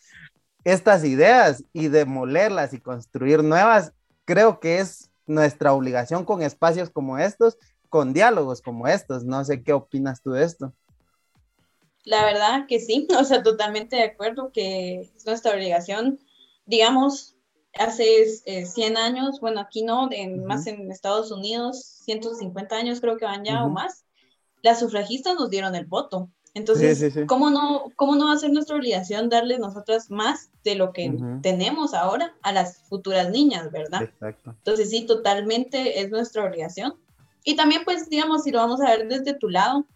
[0.63, 3.93] estas ideas y demolerlas y construir nuevas,
[4.25, 7.57] creo que es nuestra obligación con espacios como estos,
[7.89, 9.23] con diálogos como estos.
[9.23, 10.73] No sé qué opinas tú de esto.
[12.05, 16.19] La verdad que sí, o sea, totalmente de acuerdo que es nuestra obligación,
[16.65, 17.32] digamos,
[17.75, 18.25] hace
[18.65, 20.09] 100 eh, años, bueno, aquí no,
[20.45, 24.05] más en Estados Unidos, 150 años creo que van ya o más,
[24.61, 26.29] las sufragistas nos dieron el voto.
[26.55, 30.93] Entonces, ¿cómo, no, ¿cómo no va a ser nuestra obligación darles nosotras más de lo
[30.93, 34.03] que tenemos ahora a las futuras niñas, verdad?
[34.03, 34.51] Exacto.
[34.51, 36.93] Entonces, sí, totalmente es nuestra obligación.
[37.43, 39.87] Y también, pues, digamos, si lo vamos a ver desde tu lado,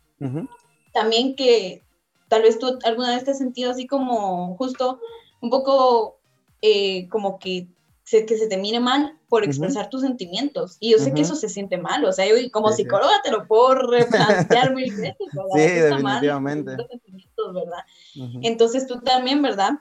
[0.94, 1.84] también que
[2.28, 5.00] tal vez tú alguna vez te has sentido así como justo
[5.42, 6.17] un poco
[6.62, 7.68] eh, como que
[8.04, 10.78] se, que se te mire mal por expresar tus sentimientos.
[10.80, 13.46] Y yo sé que eso se siente mal, o sea, yo como psicóloga te lo
[13.48, 15.16] puedo replantear muy veces,
[15.54, 16.78] Sí, definitivamente.
[17.54, 17.84] ¿verdad?
[18.42, 19.80] Entonces tú también, ¿verdad?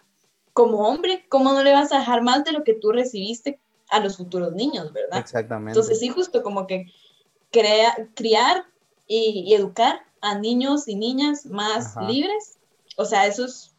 [0.52, 3.60] Como hombre, ¿cómo no le vas a dejar más de lo que tú recibiste
[3.90, 5.20] a los futuros niños, ¿verdad?
[5.20, 5.78] Exactamente.
[5.78, 6.86] Entonces sí, justo como que
[7.52, 8.64] crea, criar
[9.06, 12.58] y, educar a niños y niñas más libres,
[12.96, 13.75] o sea, eso es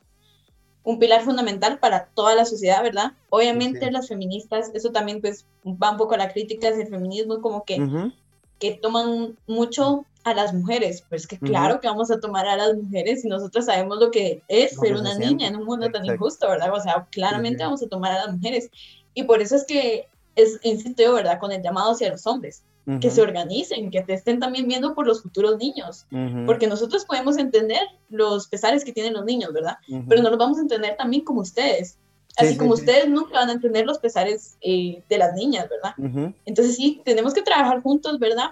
[0.87, 3.11] un pilar fundamental para toda la sociedad, ¿verdad?
[3.29, 7.65] Obviamente las feministas, eso también pues va un poco a la crítica del feminismo, como
[7.65, 8.09] que,
[8.57, 12.73] que toman mucho a las mujeres, pues que claro que vamos a tomar a las
[12.77, 16.47] mujeres y nosotros sabemos lo que es ser una niña en un mundo tan injusto,
[16.47, 16.73] ¿verdad?
[16.73, 18.69] O sea, claramente vamos a tomar a las mujeres.
[19.13, 21.37] Y por eso es que es, insisto ¿verdad?
[21.37, 22.63] Con el llamado hacia los hombres
[23.01, 26.05] que se organicen, que te estén también viendo por los futuros niños,
[26.45, 29.77] porque nosotros podemos entender los pesares que tienen los niños, ¿verdad?
[30.07, 31.97] Pero no los vamos a entender también como ustedes.
[32.37, 36.33] Así como ustedes nunca van a entender los pesares eh, de las niñas, ¿verdad?
[36.45, 38.51] Entonces sí, tenemos que trabajar juntos, ¿verdad?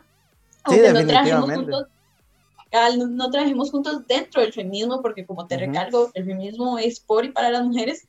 [0.63, 1.87] Aunque no trabajemos juntos,
[2.97, 7.31] no, trabajemos juntos dentro del feminismo, porque como te recalco, el feminismo es por y
[7.31, 8.05] para las mujeres,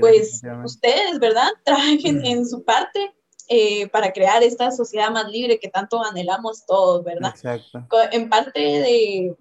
[0.00, 1.48] pues ustedes, ¿verdad?
[1.64, 3.14] Trabajen en su parte
[3.52, 7.32] eh, para crear esta sociedad más libre que tanto anhelamos todos, ¿verdad?
[7.34, 7.84] Exacto.
[8.12, 9.34] En parte de,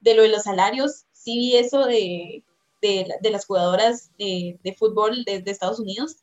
[0.00, 2.44] de lo de los salarios, sí vi eso de,
[2.82, 6.18] de, de las jugadoras de, de fútbol de, Estados Unidos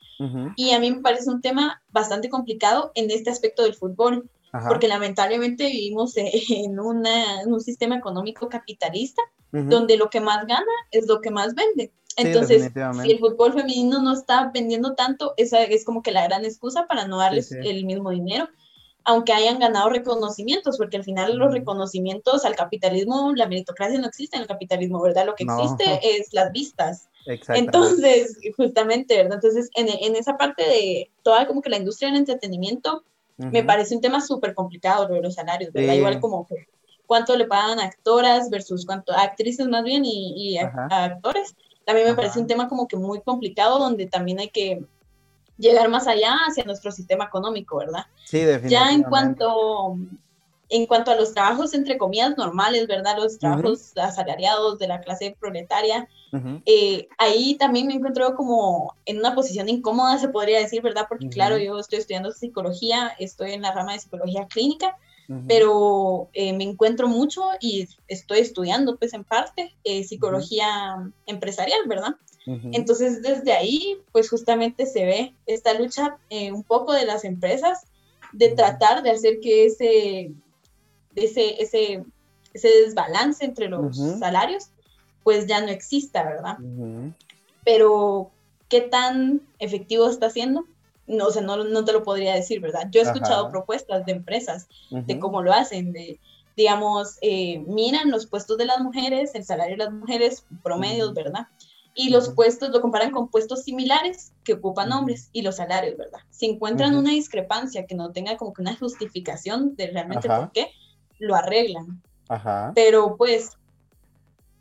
[0.56, 4.30] y a mí me parece un tema bastante complicado en este aspecto del fútbol.
[4.68, 10.72] Porque lamentablemente vivimos en, una, en, un sistema económico capitalista donde lo que más gana
[10.92, 11.92] es lo que más vende.
[12.18, 12.72] Entonces,
[13.04, 16.86] si el fútbol femenino no está vendiendo tanto, esa es como que la gran excusa
[16.88, 18.48] para no darles el mismo dinero,
[19.04, 24.36] aunque hayan ganado reconocimientos, porque al final los reconocimientos al capitalismo, la meritocracia no existe
[24.36, 25.26] en el capitalismo, ¿verdad?
[25.26, 27.10] Lo que existe es las vistas.
[27.50, 29.36] Entonces, justamente, ¿verdad?
[29.36, 33.04] Entonces, en, en, esa parte de toda como que la industria del entretenimiento,
[33.38, 35.96] me parece un tema súper complicado lo de los salarios, ¿verdad?
[35.96, 36.48] Igual como
[37.08, 41.56] cuánto le pagan a actoras versus cuánto a actrices más bien y, a actores
[41.92, 44.82] también me parece un tema como que muy complicado donde también hay que
[45.58, 48.06] llegar más allá hacia nuestro sistema económico, ¿verdad?
[48.24, 48.70] Sí, definitivamente.
[48.70, 49.98] Ya en cuanto,
[50.70, 53.18] en cuanto a los trabajos, entre comillas, normales, ¿verdad?
[53.18, 56.08] Los trabajos asalariados de la clase proletaria,
[56.66, 61.08] eh, ahí también me encuentro como en una posición incómoda, se podría decir, ¿verdad?
[61.10, 64.98] Porque claro, yo estoy estudiando psicología, estoy en la rama de psicología clínica,
[65.48, 72.16] pero eh, me encuentro mucho y estoy estudiando, pues en parte, eh, psicología empresarial, ¿verdad?
[72.72, 76.18] Entonces, desde ahí, pues justamente se ve esta lucha
[76.52, 77.84] un poco de las empresas
[78.34, 80.32] de tratar de hacer que ese
[81.16, 82.04] ese, ese,
[82.54, 84.70] ese desbalance entre los salarios,
[85.24, 86.58] pues ya no exista, ¿verdad?
[87.64, 88.32] Pero,
[88.70, 90.66] ¿qué tan efectivo está siendo?
[91.12, 92.88] No, o sea, no, no te lo podría decir, ¿verdad?
[92.92, 96.20] Yo he escuchado propuestas de empresas de cómo lo hacen, de,
[96.58, 101.48] digamos, eh, miran los puestos de las mujeres, el salario de las mujeres, promedios, ¿verdad?
[101.94, 106.20] y los puestos lo comparan con puestos similares que ocupan hombres y los salarios, ¿verdad?
[106.30, 110.72] Si encuentran una discrepancia que no tenga como que una justificación de realmente por qué,
[111.20, 112.02] lo arreglan.
[112.30, 112.72] Ajá.
[112.76, 113.58] Pero pues,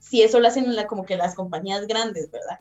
[0.01, 2.59] si eso lo hacen la, como que las compañías grandes, ¿verdad?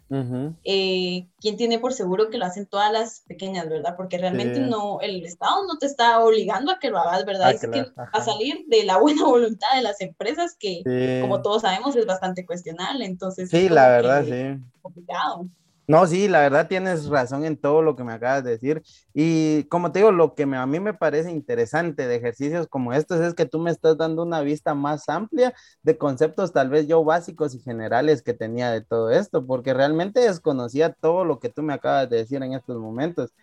[0.66, 3.96] Eh, ¿Quién tiene por seguro que lo hacen todas las pequeñas, ¿verdad?
[3.96, 7.52] Porque realmente no, el Estado no te está obligando a que lo hagas, ¿verdad?
[7.52, 10.84] es que va a salir de la buena voluntad de las empresas que,
[11.22, 13.06] como todos sabemos, es bastante cuestionable.
[13.06, 14.62] Entonces, sí, la verdad, sí.
[14.82, 15.48] Complicado.
[15.90, 18.84] No, sí, la verdad tienes razón en todo lo que me acabas de decir.
[19.12, 23.20] Y como te digo, lo que a mí me parece interesante de ejercicios como estos
[23.22, 27.04] es que tú me estás dando una vista más amplia de conceptos tal vez yo
[27.04, 31.64] básicos y generales que tenía de todo esto, porque realmente desconocía todo lo que tú
[31.64, 33.34] me acabas de decir en estos momentos.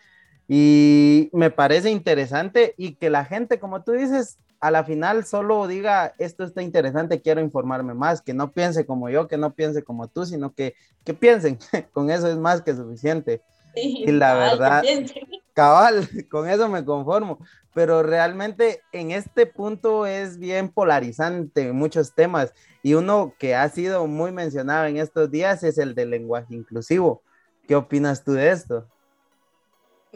[0.48, 5.66] Y me parece interesante y que la gente, como tú dices, a la final solo
[5.66, 9.82] diga, esto está interesante, quiero informarme más, que no piense como yo, que no piense
[9.82, 10.74] como tú, sino que,
[11.04, 11.58] que piensen,
[11.92, 13.42] con eso es más que suficiente.
[13.74, 14.82] y la verdad,
[15.54, 17.38] cabal, con eso me conformo,
[17.74, 24.06] pero realmente en este punto es bien polarizante muchos temas y uno que ha sido
[24.06, 27.22] muy mencionado en estos días es el del lenguaje inclusivo.
[27.66, 28.86] ¿Qué opinas tú de esto?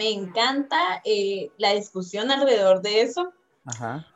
[0.00, 3.34] Me encanta eh, la discusión alrededor de eso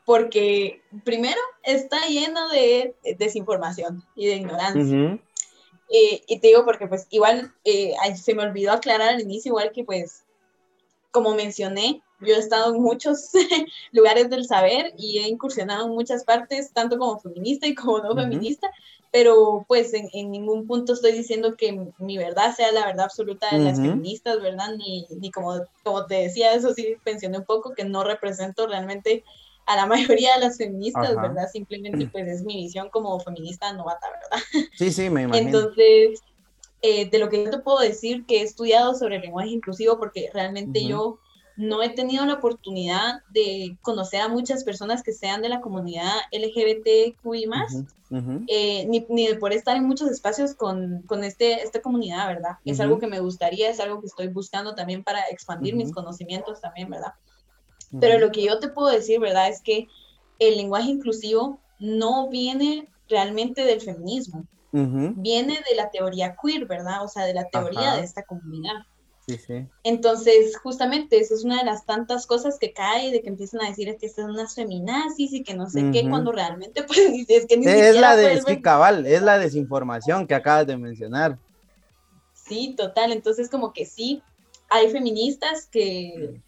[0.06, 5.20] porque primero está lleno de desinformación y de ignorancia.
[5.90, 9.72] Eh, y te digo porque pues igual eh, se me olvidó aclarar al inicio, igual
[9.72, 10.24] que pues,
[11.10, 13.30] como mencioné, yo he estado en muchos
[13.92, 18.14] lugares del saber y he incursionado en muchas partes, tanto como feminista y como no
[18.14, 18.70] feminista,
[19.10, 23.60] pero pues en, ningún punto estoy diciendo que mi verdad sea la verdad absoluta de
[23.60, 24.74] las feministas, ¿verdad?
[24.76, 29.22] Ni, ni como, como te decía, eso sí mencioné un poco, que no represento realmente
[29.66, 29.86] a la
[30.18, 31.48] mayoría de las feministas, ¿verdad?
[31.52, 34.44] Simplemente pues es mi visión como feminista novata, ¿verdad?
[34.76, 35.46] Sí, sí, me imagino.
[35.46, 36.22] Entonces,
[36.82, 39.98] eh, de lo que yo te puedo decir que he estudiado sobre el lenguaje inclusivo,
[39.98, 41.18] porque realmente yo
[41.56, 46.10] no he tenido la oportunidad de conocer a muchas personas que sean de la comunidad
[46.32, 47.84] LGBTQI más,
[48.48, 52.58] eh, ni, ni, de poder estar en muchos espacios con, con este, esta comunidad, ¿verdad?
[52.64, 56.60] Es algo que me gustaría, es algo que estoy buscando también para expandir mis conocimientos
[56.60, 57.14] también, ¿verdad?
[58.00, 59.48] Pero lo que yo te puedo decir, ¿verdad?
[59.48, 59.86] Es que
[60.40, 67.04] el lenguaje inclusivo no viene realmente del feminismo, viene de la teoría queer, ¿verdad?
[67.04, 68.74] O sea, de la teoría de esta comunidad.
[69.26, 69.66] Sí, sí.
[69.84, 73.68] Entonces, justamente, eso es una de las tantas cosas que cae, de que empiezan a
[73.68, 76.98] decir es que son unas feminazis y que no sé qué, cuando realmente, pues,
[77.28, 81.38] es que ni Es la de, cabal, es la desinformación que acabas de mencionar.
[82.34, 84.22] Sí, total, entonces como que sí,
[84.68, 86.40] hay feministas que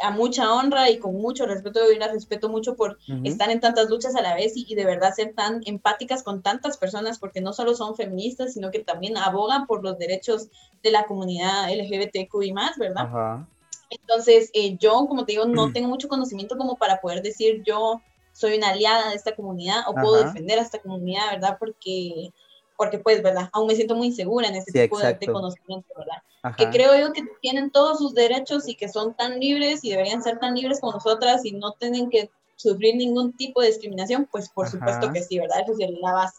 [0.00, 3.88] a mucha honra y con mucho respeto, yo las respeto mucho por estar en tantas
[3.88, 7.52] luchas a la vez y, de verdad ser tan empáticas con tantas personas, porque no
[7.52, 10.48] solo son feministas, sino que también abogan por los derechos
[10.82, 13.46] de la comunidad LGBTQI más, ¿verdad?
[13.90, 18.00] Entonces, eh, yo, como te digo, no tengo mucho conocimiento como para poder decir yo
[18.32, 21.56] soy una aliada de esta comunidad o puedo defender a esta comunidad, ¿verdad?
[21.58, 22.32] Porque
[22.76, 23.48] porque pues, ¿verdad?
[23.52, 26.56] Aún me siento muy insegura en ese tipo de, conocimiento, ¿verdad?
[26.56, 30.22] Que creo yo que tienen todos sus derechos y que son tan libres y deberían
[30.22, 34.48] ser tan libres como nosotras y no tienen que sufrir ningún tipo de discriminación, pues
[34.50, 35.60] por supuesto que sí, ¿verdad?
[35.62, 36.38] Eso es la base.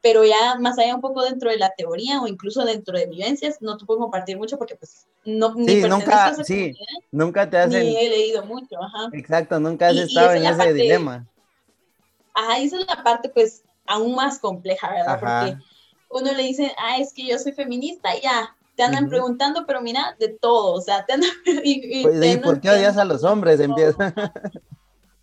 [0.00, 3.58] Pero ya más allá un poco dentro de la teoría o incluso dentro de vivencias,
[3.60, 6.74] no te puedo compartir mucho porque pues no ni sí, nunca, sí,
[7.10, 7.86] nunca te hacen...
[7.86, 9.08] Ni he leído mucho, ajá.
[9.12, 11.26] Exacto, nunca has estado en ese dilema.
[12.34, 15.20] Ajá, esa es la parte pues aún más compleja, ¿verdad?
[15.20, 15.64] Porque
[16.10, 20.16] uno le dice, ah, es que yo soy feminista, ya, te andan preguntando, pero mira,
[20.18, 21.30] de todo, o sea, te andan...
[21.64, 23.60] Y, pues, por qué odias a los hombres?
[23.60, 24.14] Empieza...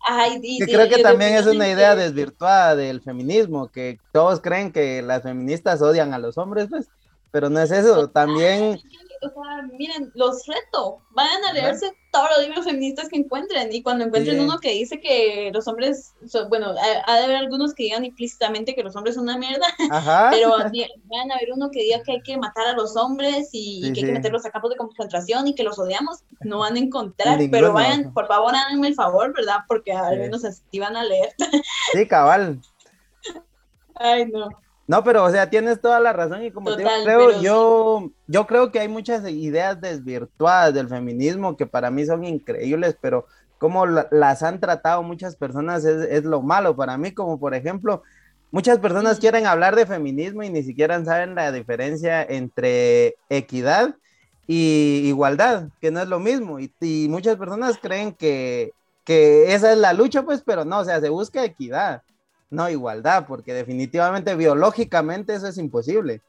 [0.04, 5.00] Ay, que creo que también es una idea desvirtuada del feminismo, que todos creen que
[5.00, 6.88] las feministas odian a los hombres, pues,
[7.30, 8.80] pero no es eso, también
[9.22, 13.82] o sea, miren, los reto, vayan a leerse todos los libros feministas que encuentren y
[13.82, 16.14] cuando encuentren uno que dice que los hombres,
[16.48, 16.74] bueno,
[17.06, 19.66] ha de haber algunos que digan implícitamente que los hombres son una mierda,
[20.30, 23.92] pero vayan a ver uno que diga que hay que matar a los hombres y,
[23.92, 26.80] que hay que meterlos a campos de concentración y que los odiamos, no van a
[26.80, 29.58] encontrar, pero vayan, por favor, háganme el favor, ¿verdad?
[29.68, 31.34] Porque al menos así van a leer.
[31.92, 32.60] Sí, cabal.
[33.94, 34.48] Ay, no.
[34.92, 38.46] No, pero o sea, tienes toda la razón y como te digo, creo, yo, yo
[38.46, 43.24] creo que hay muchas ideas desvirtuadas del feminismo que para mí son increíbles, pero
[43.56, 46.76] como las han tratado muchas personas es, lo malo.
[46.76, 48.02] Para mí, como por ejemplo,
[48.50, 53.96] muchas personas quieren hablar de feminismo y ni siquiera saben la diferencia entre equidad
[54.46, 58.74] y igualdad, que no es lo mismo, y, y muchas personas creen que,
[59.04, 62.02] que esa es la lucha, pues, pero no, o sea, se busca equidad
[62.52, 66.20] no igualdad, porque definitivamente biológicamente eso es imposible.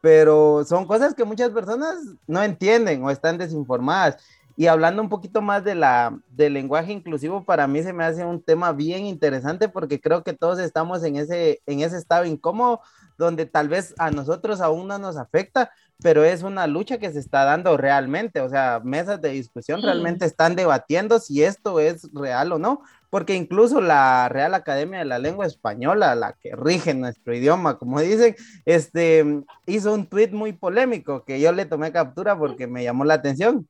[0.00, 1.96] Pero son cosas que muchas personas
[2.26, 4.16] no entienden o están desinformadas.
[4.56, 8.24] Y hablando un poquito más de la, del lenguaje inclusivo, para mí se me hace
[8.24, 12.80] un tema bien interesante porque creo que todos estamos en ese, en ese estado incómodo
[13.16, 15.70] donde tal vez a nosotros aún no nos afecta,
[16.02, 18.40] pero es una lucha que se está dando realmente.
[18.40, 22.82] O sea, mesas de discusión realmente están debatiendo si esto es real o no,
[23.12, 28.00] porque incluso la Real Academia de la Lengua Española, la que rige nuestro idioma, como
[28.00, 28.34] dicen,
[28.64, 33.12] este, hizo un tweet muy polémico que yo le tomé captura porque me llamó la
[33.12, 33.68] atención,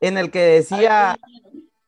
[0.00, 1.18] en el que decía,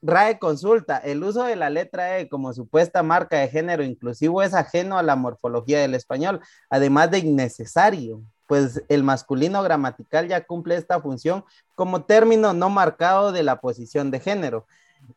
[0.03, 4.53] RAE consulta, el uso de la letra E como supuesta marca de género inclusivo es
[4.53, 10.77] ajeno a la morfología del español, además de innecesario pues el masculino gramatical ya cumple
[10.77, 14.67] esta función como término no marcado de la posición de género.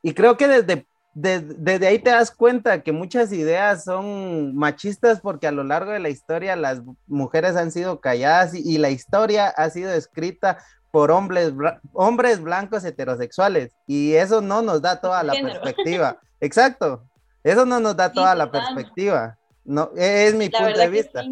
[0.02, 0.88] Y creo que desde
[1.20, 6.00] desde ahí te das cuenta que muchas ideas son machistas porque a lo largo de
[6.00, 10.60] la historia las mujeres han sido calladas y, la historia ha sido escrita
[10.92, 11.54] por hombres,
[11.94, 16.20] hombres blancos heterosexuales y eso no nos da toda la perspectiva.
[16.40, 17.04] Exacto,
[17.44, 19.40] eso no nos da toda la perspectiva.
[19.66, 21.24] No, e, es mi punto de vista.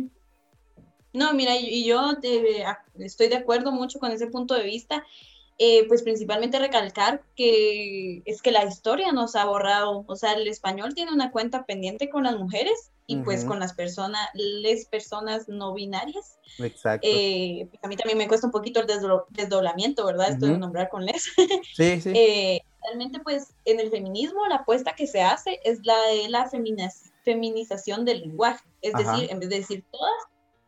[1.14, 2.18] No, mira, y yo
[2.98, 5.04] estoy de acuerdo mucho con ese punto de vista.
[5.58, 10.48] Eh, pues principalmente recalcar que es que la historia nos ha borrado, o sea, el
[10.50, 15.48] español tiene una cuenta pendiente con las mujeres y pues con las personas, les personas
[15.48, 16.38] no binarias.
[16.60, 17.08] Exacto.
[17.10, 18.88] Eh, pues, a mí también me cuesta un poquito el
[19.30, 20.32] desdoblamiento, ¿verdad?
[20.32, 21.24] Esto de nombrar con les.
[21.74, 22.14] Sí, sí.
[22.16, 26.50] Eh, realmente pues en el feminismo la apuesta que se hace es la de la
[27.24, 30.14] feminización del lenguaje, es decir, en vez de decir todas,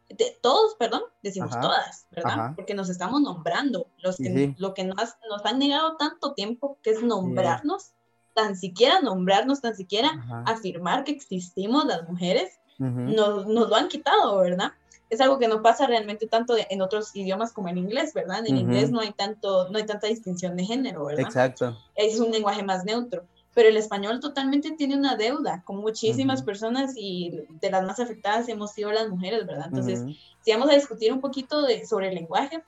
[0.10, 2.53] de, todos, perdón, decimos todas, ¿verdad?
[2.55, 4.95] Porque nos estamos nombrando, los que, lo que nos,
[5.30, 7.91] nos, han negado tanto tiempo, que es nombrarnos,
[8.34, 14.38] tan siquiera nombrarnos, tan siquiera afirmar que existimos las mujeres, nos, nos, lo han quitado,
[14.38, 14.72] ¿verdad?
[15.10, 18.45] Es algo que no pasa realmente tanto en otros idiomas como en inglés, ¿verdad?
[18.45, 21.26] En inglés no hay, tanto, no hay tanta distinción de género, ¿verdad?
[21.26, 21.78] Exacto.
[21.95, 23.26] Es un lenguaje más neutro
[23.58, 28.47] pero el español totalmente tiene una deuda con muchísimas personas y de las más afectadas
[28.49, 29.66] hemos sido las mujeres, ¿verdad?
[29.70, 30.03] Entonces,
[30.41, 32.64] si vamos a discutir un poquito de, sobre el lenguaje,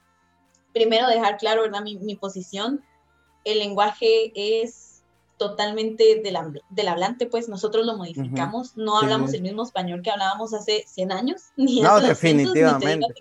[0.74, 1.84] primero dejar claro, ¿verdad?
[1.84, 2.84] Mi, mi posición,
[3.44, 5.04] el lenguaje es
[5.38, 10.56] totalmente del, del hablante, pues nosotros lo modificamos, no hablamos el mismo español que hablábamos
[10.56, 13.14] hace 100 años, ni no, definitivamente.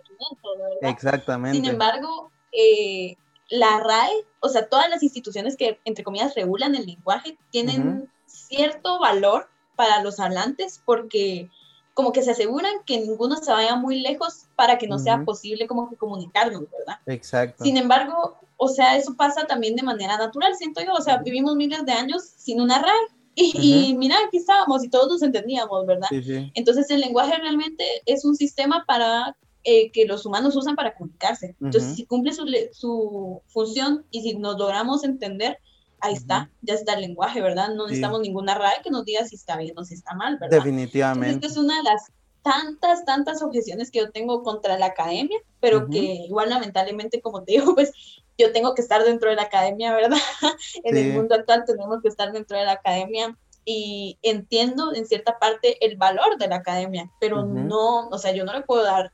[0.80, 1.58] Exactamente.
[1.58, 3.14] Sin embargo, eh,
[3.48, 8.98] la RAE, o sea, todas las instituciones que, entre comillas, regulan el lenguaje, tienen cierto
[8.98, 11.50] valor para los hablantes porque
[11.94, 15.66] como que se aseguran que ninguno se vaya muy lejos para que no sea posible
[15.66, 17.00] como que comunicarnos, ¿verdad?
[17.06, 17.64] Exacto.
[17.64, 21.56] Sin embargo, o sea, eso pasa también de manera natural, siento yo, o sea, vivimos
[21.56, 22.92] miles de años sin una RAE
[23.34, 26.08] y, mira, aquí estábamos y todos nos entendíamos, ¿verdad?
[26.54, 31.56] Entonces el lenguaje realmente es un sistema para eh, que los humanos usan para comunicarse.
[31.60, 35.58] Entonces, si cumple su, su, función y si nos logramos entender,
[36.00, 37.74] ahí está, ya está el lenguaje, ¿verdad?
[37.74, 40.56] No necesitamos ninguna RAE que nos diga si está bien o si está mal, ¿verdad?
[40.58, 41.34] Definitivamente.
[41.34, 45.88] esta es una de las tantas, tantas objeciones que yo tengo contra la academia, pero
[45.88, 47.92] que igual lamentablemente, como te digo, pues
[48.38, 50.18] yo tengo que estar dentro de la academia, ¿verdad?
[50.84, 55.38] en el mundo actual tenemos que estar dentro de la academia y entiendo en cierta
[55.38, 59.12] parte el valor de la academia, pero no, o sea, yo no le puedo dar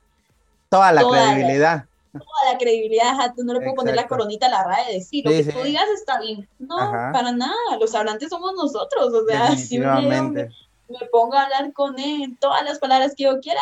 [0.69, 1.85] Toda la credibilidad.
[2.13, 5.25] toda la credibilidad, tú no le puedo poner la coronita a la RAE de decir,
[5.25, 6.47] lo que tú digas está bien.
[6.59, 10.49] No, para nada, los hablantes somos nosotros, o sea, si me,
[11.11, 13.61] pongo a hablar con él todas las palabras que yo quiera,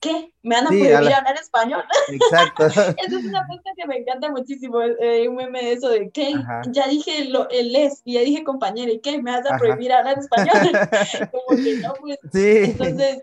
[0.00, 0.32] ¿qué?
[0.42, 1.84] ¿Me van a prohibir hablar español?
[2.08, 2.66] Exacto.
[2.66, 6.34] Eso es una cosa que me encanta muchísimo, eh, un meme de eso de, ¿qué?
[6.70, 9.20] Ya dije lo, el es, y ya dije compañero, ¿y qué?
[9.22, 10.54] ¿Me vas a prohibir hablar español?
[11.30, 12.18] Como que no, pues.
[12.32, 12.70] Sí.
[12.70, 13.22] Entonces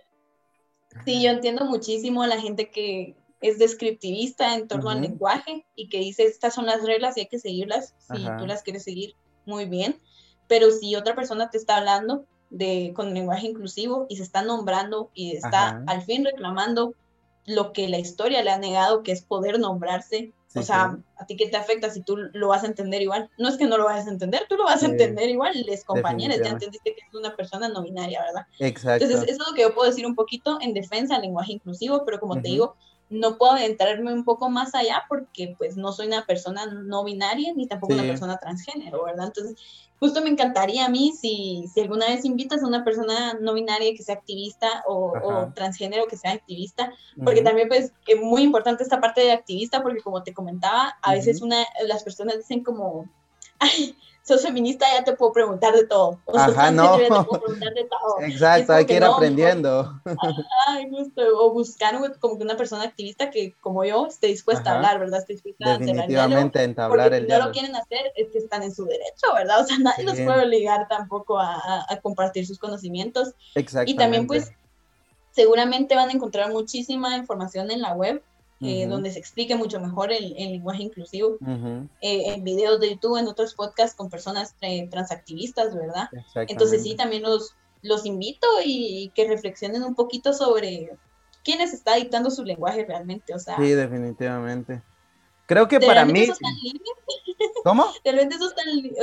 [1.05, 5.89] Sí, yo entiendo muchísimo a la gente que, es descriptivista en torno al lenguaje y
[5.89, 9.15] que dice estas son las reglas y hay que seguirlas si tú las quieres seguir
[9.47, 9.97] muy bien,
[10.47, 15.09] pero si otra persona te está hablando de con lenguaje inclusivo y se está nombrando
[15.15, 16.93] y está al fin reclamando
[17.45, 20.33] lo que la historia le ha negado, que es poder nombrarse.
[20.56, 23.30] O sea, a ti qué te afecta si tú lo vas a entender igual.
[23.38, 25.86] No es que no lo vayas a entender, tú lo vas a entender igual, les
[25.86, 28.45] compañeros, ya entendiste que es una persona no binaria, ¿verdad?
[28.60, 29.06] Exacto.
[29.06, 32.04] Entonces, eso es lo que yo puedo decir un poquito en defensa del lenguaje inclusivo,
[32.06, 32.76] pero como te digo,
[33.12, 37.53] no puedo entrarme un poco más allá porque pues no soy una persona no binaria
[37.53, 39.28] ni tampoco una persona transgénero, ¿verdad?
[39.28, 39.57] Entonces,
[39.99, 43.93] justo me encantaría a mí si, si alguna vez invitas a una persona no binaria
[43.93, 46.91] que sea activista o, transgénero que sea activista,
[47.24, 51.14] porque también pues es muy importante esta parte de activista porque como te comentaba, a
[51.14, 53.09] veces una, las personas dicen como,
[53.59, 53.95] ay,
[54.32, 56.19] sos feminista, ya te puedo preguntar de todo.
[56.25, 56.97] O Ajá, no.
[56.97, 58.21] Ya te puedo preguntar de todo.
[58.21, 60.01] Exacto, hay que ir aprendiendo.
[60.67, 64.75] Ay, justo, o buscar como que una persona activista que, como yo, esté dispuesta a
[64.75, 65.19] hablar, ¿verdad?
[65.19, 67.53] Esté dispuesta Definitivamente a entablar el diálogo.
[67.53, 69.61] Si no lo quieren hacer, es que están en su derecho, ¿verdad?
[69.61, 73.34] O sea, nadie los puede obligar tampoco a, a, compartir sus conocimientos.
[73.55, 73.91] Exactamente.
[73.91, 74.51] Y también, pues,
[75.32, 78.21] seguramente van a encontrar muchísima información en la web
[78.62, 81.38] eh, donde se explique mucho mejor el, lenguaje inclusivo,
[82.01, 84.55] eh, en videos de YouTube, en otros podcasts con personas
[84.89, 86.09] transactivistas, ¿verdad?
[86.47, 90.91] Entonces sí, también los, los invito y, que reflexionen un poquito sobre
[91.43, 93.57] quiénes está dictando su lenguaje realmente, o sea.
[93.57, 94.82] Sí, definitivamente.
[95.47, 96.28] Creo que para mí...
[97.64, 97.86] ¿Cómo?
[98.03, 98.36] Realmente,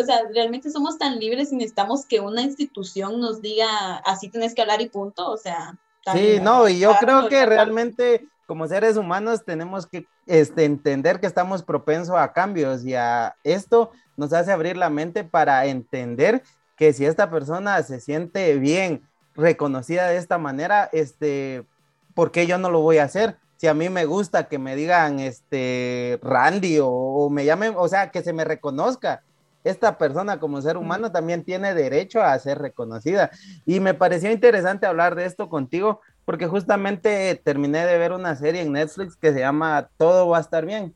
[0.01, 4.55] o sea, realmente somos tan libres y necesitamos que una institución nos diga así tienes
[4.55, 5.79] que hablar y punto, o sea.
[6.13, 11.27] Sí, no, y yo creo que realmente como seres humanos tenemos que este, entender que
[11.27, 16.43] estamos propensos a cambios y a esto nos hace abrir la mente para entender
[16.75, 19.03] que si esta persona se siente bien
[19.35, 21.67] reconocida de esta manera, este,
[22.15, 23.37] ¿por qué yo no lo voy a hacer?
[23.59, 27.87] Si a mí me gusta que me digan este Randy o, o me llamen, o
[27.87, 29.25] sea, que se me reconozca
[29.63, 33.31] esta persona como ser humano también tiene derecho a ser reconocida.
[33.67, 38.61] Y me pareció interesante hablar de esto contigo porque justamente terminé de ver una serie
[38.61, 40.95] en Netflix que se llama Todo va a estar bien.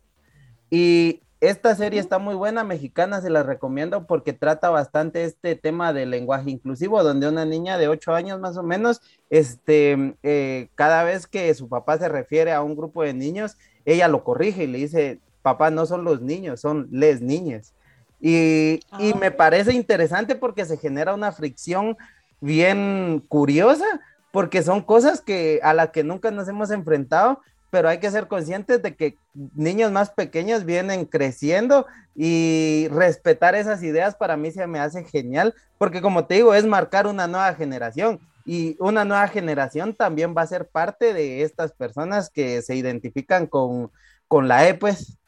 [0.69, 5.95] Y esta serie está muy buena, mexicana, se la recomiendo porque trata bastante este tema
[5.95, 11.03] del lenguaje inclusivo, donde una niña de 8 años más o menos, este, eh, cada
[11.03, 13.57] vez que su papá se refiere a un grupo de niños,
[13.87, 17.73] ella lo corrige y le dice, papá, no son los niños, son les niñas.
[18.21, 19.37] Y, y me ah.
[19.39, 21.97] parece interesante porque se genera una fricción
[22.43, 23.87] bien curiosa,
[24.33, 28.27] porque son cosas que a las que nunca nos hemos enfrentado, pero hay que ser
[28.27, 29.17] conscientes de que
[29.55, 35.55] niños más pequeños vienen creciendo y respetar esas ideas para mí se me hace genial,
[35.79, 40.43] porque como te digo, es marcar una nueva generación y una nueva generación también va
[40.43, 43.91] a ser parte de estas personas que se identifican con,
[44.29, 45.19] con la E, pues.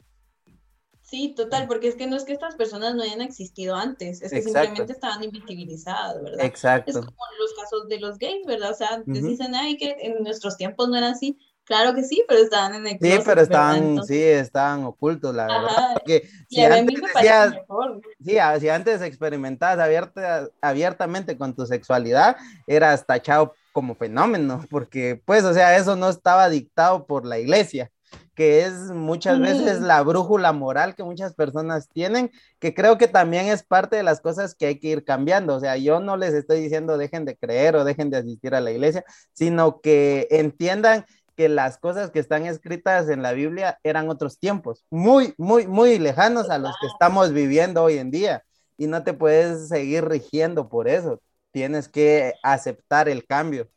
[1.05, 4.33] Sí, total, porque es que no es que estas personas no hayan existido antes, es
[4.33, 6.45] que simplemente estaban invisibilizadas, ¿verdad?
[6.45, 6.91] Exacto.
[6.91, 8.71] Es como los casos de los gays, ¿verdad?
[8.71, 11.39] O sea, dicen, ay, que en nuestros tiempos no era así.
[11.65, 16.03] Claro que sí, pero estaban en el Sí, pero estaban, sí, estaban ocultos, la verdad.
[16.49, 22.37] si antes sí, antes experimentabas abierta, abiertamente con tu sexualidad,
[22.67, 27.91] eras tachado como fenómeno, porque pues, o sea, eso no estaba dictado por la iglesia
[28.35, 33.47] que es muchas veces la brújula moral que muchas personas tienen, que creo que también
[33.47, 35.55] es parte de las cosas que hay que ir cambiando.
[35.55, 38.61] O sea, yo no les estoy diciendo dejen de creer o dejen de asistir a
[38.61, 41.05] la iglesia, sino que entiendan
[41.37, 45.99] que las cosas que están escritas en la Biblia eran otros tiempos, muy, muy, muy
[45.99, 48.45] lejanos a los que estamos viviendo hoy en día.
[48.77, 51.21] Y no te puedes seguir rigiendo por eso.
[51.53, 53.69] Tienes que aceptar el cambio.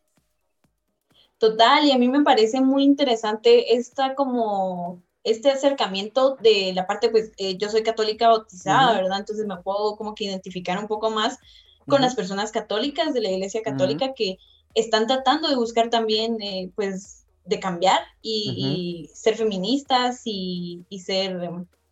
[1.38, 7.09] Total, y a mí me parece muy interesante esta como este acercamiento de la parte,
[7.09, 9.19] pues eh, yo soy católica bautizada, ¿verdad?
[9.19, 11.38] Entonces me puedo como que identificar un poco más
[11.88, 14.38] con las personas católicas de la Iglesia Católica que
[14.73, 21.39] están tratando de buscar también, eh, pues, de cambiar y, ser feministas y, y ser,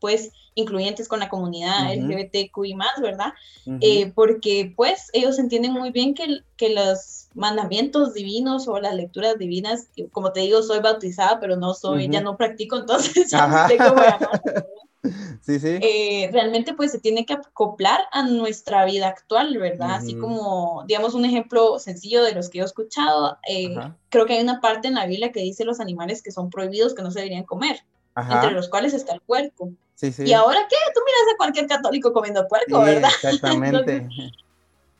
[0.06, 3.34] pues, incluyentes con la comunidad LGBTQI más, ¿verdad?
[3.82, 9.40] Eh, porque pues ellos entienden muy bien que, que los mandamientos divinos o las lecturas
[9.40, 13.68] divinas, como te digo, soy bautizada, pero no soy, ya no practico, entonces ya no
[13.68, 13.96] sé cómo
[15.42, 15.80] Sí, sí.
[15.82, 19.96] Eh, realmente pues se tiene que acoplar a nuestra vida actual, ¿verdad?
[19.96, 23.76] Así como, digamos, un ejemplo sencillo de los que he escuchado, eh,
[24.10, 26.94] creo que hay una parte en la Biblia que dice los animales que son prohibidos,
[26.94, 27.82] que no se deberían comer,
[28.16, 29.70] entre los cuales está el puerco.
[30.02, 30.76] ¿Y ahora qué?
[30.94, 33.10] Tú miras a cualquier católico comiendo puerco, ¿verdad?
[33.24, 34.08] Exactamente.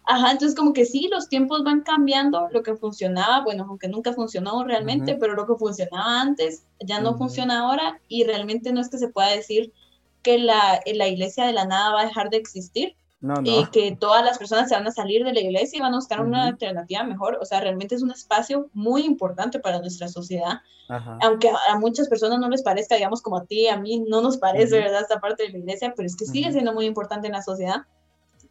[0.08, 4.14] Ajá, entonces como que sí, los tiempos van cambiando, lo que funcionaba, bueno, aunque nunca
[4.14, 8.90] funcionó realmente, pero lo que funcionaba antes ya no funciona ahora y realmente no es
[8.90, 9.74] que se pueda decir
[10.22, 12.96] que la, la iglesia de la nada va a dejar de existir,
[13.44, 15.98] y que todas las personas se van a salir de la iglesia y van a
[15.98, 17.38] buscar una alternativa mejor.
[17.42, 20.60] O sea, realmente es un espacio muy importante para nuestra sociedad.
[21.22, 24.38] Aunque a, muchas personas no les parezca, digamos como a ti, a mí no nos
[24.38, 25.02] parece, ¿verdad?
[25.02, 27.82] Esta parte de la iglesia, pero es que sigue siendo muy importante en la sociedad.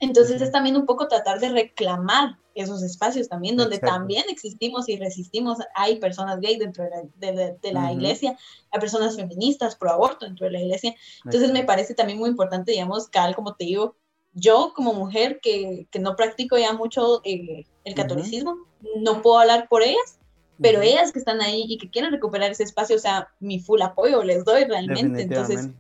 [0.01, 4.97] Entonces es también un poco tratar de reclamar esos espacios también, donde también existimos y
[4.97, 5.59] resistimos.
[5.75, 6.85] Hay personas gay dentro
[7.17, 8.37] de la, iglesia,
[8.71, 10.95] hay personas feministas pro aborto dentro de la iglesia.
[11.25, 13.97] Entonces me parece también muy importante, digamos, Cal, como te digo,
[14.35, 18.57] yo como mujer que, que no practico ya mucho eh, el catolicismo,
[18.97, 20.19] no puedo hablar por ellas,
[20.61, 23.83] pero ellas que están ahí y que quieren recuperar ese espacio, o sea, mi full
[23.83, 25.23] apoyo les doy realmente.
[25.23, 25.71] Entonces,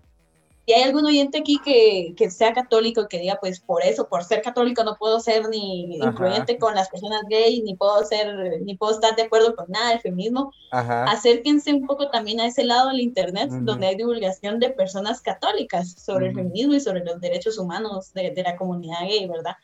[0.67, 4.25] si hay algún oyente aquí que, que, sea católico que diga, pues por eso, por
[4.25, 8.75] ser católico no puedo ser ni influyente con las personas gay, ni puedo ser, ni
[8.77, 12.89] puedo estar de acuerdo con nada del feminismo, acérquense un poco también a ese lado
[12.89, 17.59] del internet, donde hay divulgación de personas católicas sobre el feminismo y sobre los derechos
[17.59, 19.57] humanos de, de la comunidad gay, ¿verdad?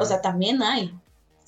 [0.00, 0.92] O sea, también hay.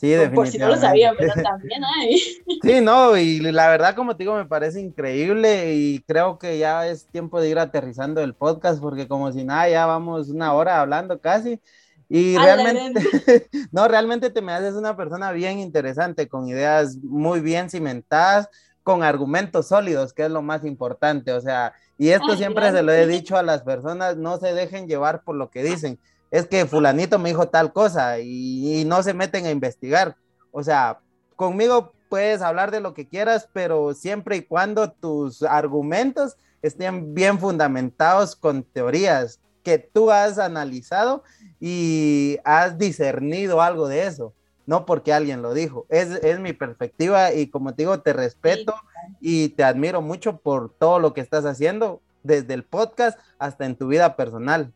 [0.01, 0.35] Sí, definitivamente.
[0.35, 2.19] Por si no lo sabían, pero también hay.
[2.63, 6.87] Sí, no, y la verdad, como te digo, me parece increíble y creo que ya
[6.87, 10.81] es tiempo de ir aterrizando el podcast porque como si nada, ya vamos una hora
[10.81, 11.61] hablando casi.
[12.09, 13.03] Y realmente,
[13.73, 18.49] no, realmente te me haces una persona bien interesante, con ideas muy bien cimentadas,
[18.83, 21.33] con argumentos sólidos, que es lo más importante.
[21.33, 24.89] O sea, y esto siempre se lo he dicho a las personas, no se dejen
[24.89, 25.99] llevar por lo que dicen
[26.31, 30.17] es que fulanito me dijo tal cosa y, no se meten a investigar.
[30.53, 31.01] O sea,
[31.37, 37.39] conmigo puedes hablar de lo que quieras, pero siempre y cuando tus argumentos estén bien
[37.39, 41.23] fundamentados con teorías que tú has analizado
[41.61, 44.33] y has discernido algo de eso,
[44.67, 45.87] no porque alguien lo dijo.
[45.89, 48.75] Es, es mi perspectiva y como te digo, te respeto
[49.21, 53.77] y te admiro mucho por todo lo que estás haciendo, desde el podcast hasta en
[53.77, 54.73] tu vida personal.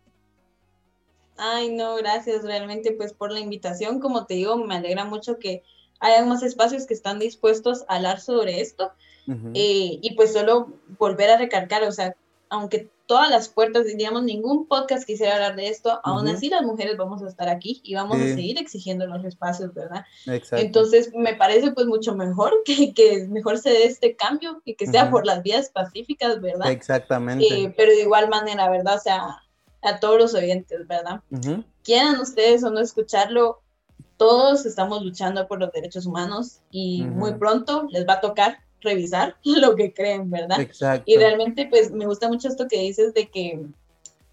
[1.37, 4.01] Ay, no, gracias realmente pues por la invitación.
[4.01, 5.63] Como te digo, me alegra mucho que
[6.01, 8.93] haya más espacios que están dispuestos a hablar sobre esto.
[9.55, 12.15] Eh, y pues solo volver a recargar, o sea,
[12.51, 16.97] aunque todas las puertas, diríamos, ningún podcast quisiera hablar de esto, aún así las mujeres
[16.97, 20.05] vamos a estar aquí y vamos a seguir exigiendo los espacios, ¿verdad?
[20.27, 20.65] Exacto.
[20.65, 24.87] Entonces, me parece pues mucho mejor que, que mejor se dé este cambio y que
[24.87, 26.71] sea por las vías pacíficas, ¿verdad?
[26.71, 27.47] Exactamente.
[27.47, 28.97] Eh, pero de igual manera, ¿verdad?
[28.97, 29.44] O sea,
[29.85, 31.21] a todos los oyentes, ¿verdad?
[31.83, 33.61] Quieran ustedes o no escucharlo,
[34.17, 39.37] todos estamos luchando por los derechos humanos y muy pronto les va a tocar revisar
[39.45, 40.61] lo que creen, ¿verdad?
[40.61, 41.05] Exacto.
[41.07, 43.67] Y realmente, pues, me gusta mucho esto que dices de que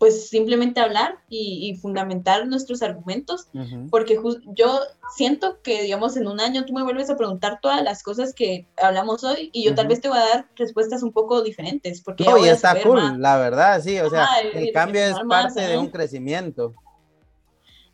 [0.01, 3.49] pues simplemente hablar y, fundamentar nuestros argumentos,
[3.91, 4.19] porque
[4.55, 4.79] yo
[5.15, 8.65] siento que, digamos, en un año tú me vuelves a preguntar todas las cosas que
[8.81, 12.01] hablamos hoy y yo tal vez te voy a dar respuestas un poco diferentes.
[12.01, 15.77] Porque no, ya está cool, la verdad, sí, o sea, el, cambio es parte de
[15.77, 16.73] un crecimiento.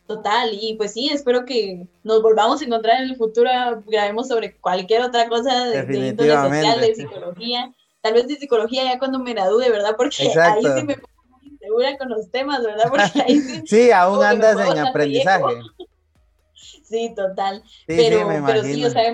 [0.08, 3.50] Total, y pues sí, espero que nos volvamos a encontrar en el futuro,
[3.86, 8.86] grabemos sobre cualquier otra cosa de, de índole social, de psicología, tal vez de psicología
[8.86, 9.96] ya cuando me gradúe, ¿verdad?
[9.98, 10.96] Porque ahí sí me
[11.98, 12.86] con los temas, ¿verdad?
[12.90, 15.56] Porque ahí sí, aún andas en aprendizaje.
[16.84, 17.64] Sí, total.
[17.86, 19.14] pero, sí, pero sí, o sea,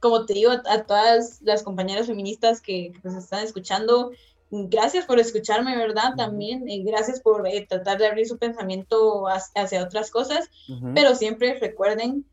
[0.00, 4.10] como te digo a todas las compañeras feministas que, nos están escuchando,
[4.50, 6.14] gracias por escucharme, ¿verdad?
[6.16, 10.48] También, y gracias por eh, tratar de abrir su pensamiento hacia otras cosas,
[10.94, 12.24] pero siempre recuerden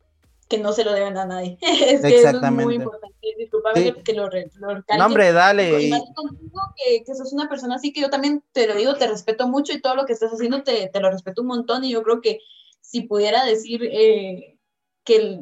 [0.48, 1.58] que no se lo deben a nadie.
[1.62, 3.16] es que eso es muy importante.
[3.38, 5.82] Disculpame que lo, lo No, hombre, dale.
[5.82, 5.90] Y...
[6.14, 9.48] Contigo, que, que sos una persona así que yo también te lo digo, te respeto
[9.48, 12.04] mucho y todo lo que estás haciendo te, te lo respeto un montón y yo
[12.04, 12.40] creo que
[12.82, 14.60] si pudiera decir eh,
[15.04, 15.40] que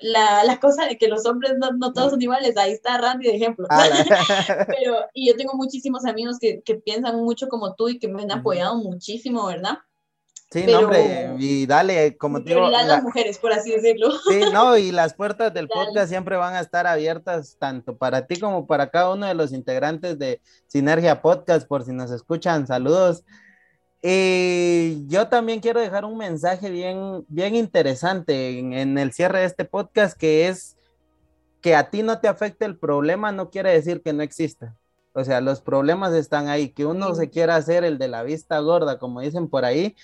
[0.00, 3.28] la, la, cosa de que los hombres no, no, todos son iguales, ahí está Randy
[3.28, 3.66] de ejemplo.
[3.70, 3.86] Ah,
[4.66, 8.22] Pero, y yo tengo muchísimos amigos que, que piensan mucho como tú y que me
[8.22, 9.78] han apoyado muchísimo, ¿verdad?
[10.52, 12.68] Sí, no, hombre, y dale, como te digo.
[12.68, 14.10] las mujeres, por así decirlo.
[14.28, 18.38] Sí, no, y las puertas del podcast siempre van a estar abiertas tanto para ti
[18.38, 23.24] como para cada uno de los integrantes de Sinergia Podcast, por si nos escuchan, saludos.
[24.02, 29.46] Y yo también quiero dejar un mensaje bien, bien interesante en, en el cierre de
[29.46, 30.76] este podcast, que es
[31.62, 34.76] que a ti no te afecte el problema, no quiere decir que no exista.
[35.14, 38.58] O sea, los problemas están ahí, que uno se quiera hacer el de la vista
[38.58, 39.94] gorda, como dicen por ahí,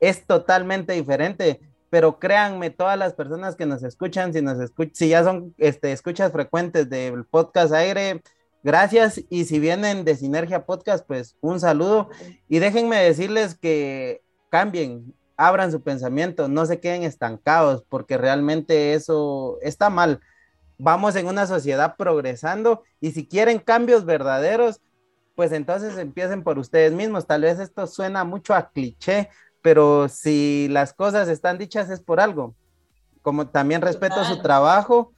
[0.00, 1.60] es totalmente diferente.
[1.90, 5.92] Pero créanme, todas las personas que nos escuchan, si nos escuchan, si ya son este,
[5.92, 8.22] escuchas frecuentes del podcast aire,
[8.62, 9.20] gracias.
[9.28, 12.08] Y si vienen de Sinergia Podcast, pues un saludo.
[12.48, 19.58] Y déjenme decirles que cambien, abran su pensamiento, no se queden estancados, porque realmente eso
[19.62, 20.20] está mal.
[20.78, 24.80] Vamos en una sociedad progresando y si quieren cambios verdaderos,
[25.34, 27.26] pues entonces empiecen por ustedes mismos.
[27.26, 29.30] Tal vez esto suena mucho a cliché,
[29.62, 32.54] pero si las cosas están dichas es por algo.
[33.22, 35.12] Como también respeto su trabajo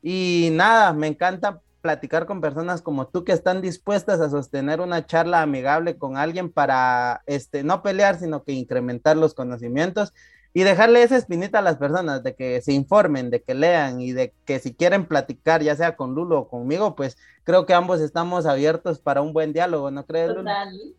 [0.00, 5.04] y nada, me encanta platicar con personas como tú que están dispuestas a sostener una
[5.04, 10.14] charla amigable con alguien para este no pelear, sino que incrementar los conocimientos
[10.54, 14.12] y dejarle esa espinita a las personas de que se informen, de que lean y
[14.12, 18.00] de que si quieren platicar, ya sea con Lulo o conmigo, pues creo que ambos
[18.00, 20.34] estamos abiertos para un buen diálogo, ¿no crees?
[20.34, 20.94] Total.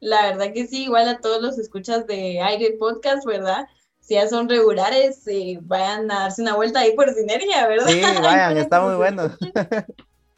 [0.00, 3.66] La verdad que sí, igual a todos los escuchas de Aire Podcast, ¿verdad?
[4.00, 7.88] Si ya son regulares, eh, vayan a darse una vuelta ahí por Sinergia, ¿verdad?
[7.88, 9.30] Sí, vayan, está muy bueno.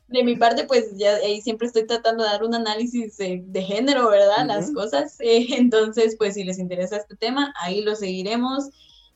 [0.09, 4.09] de mi parte, pues ya ahí siempre estoy tratando de dar un análisis de, género,
[4.09, 4.47] ¿verdad?
[4.47, 5.17] Las cosas.
[5.21, 8.71] Eh, entonces, pues si les interesa este tema, ahí lo seguiremos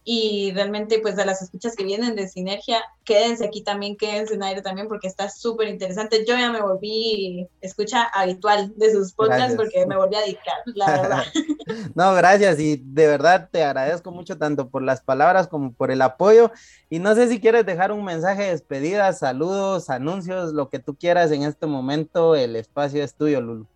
[0.06, 4.42] y realmente pues a las escuchas que vienen de Sinergia, quédense aquí también, quédense en
[4.42, 6.26] aire también porque está súper interesante.
[6.28, 10.86] Yo ya me volví escucha habitual de sus podcasts porque me volví a dedicar, la
[10.90, 11.24] verdad.
[11.94, 16.02] no, gracias y de verdad te agradezco mucho tanto por las palabras como por el
[16.02, 16.52] apoyo
[16.90, 20.94] y no sé si quieres dejar un mensaje de despedida, saludos, anuncios, lo que tú
[20.96, 23.66] quieras en este momento, el espacio es tuyo, Lulu.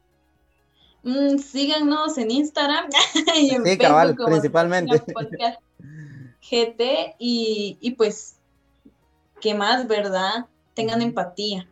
[1.04, 2.86] Mm, síganos en Instagram
[3.34, 5.02] y en sí, cabal, principalmente.
[6.49, 8.38] GT y, pues,
[9.40, 10.46] ¿qué más, verdad?
[10.74, 11.68] Tengan empatía.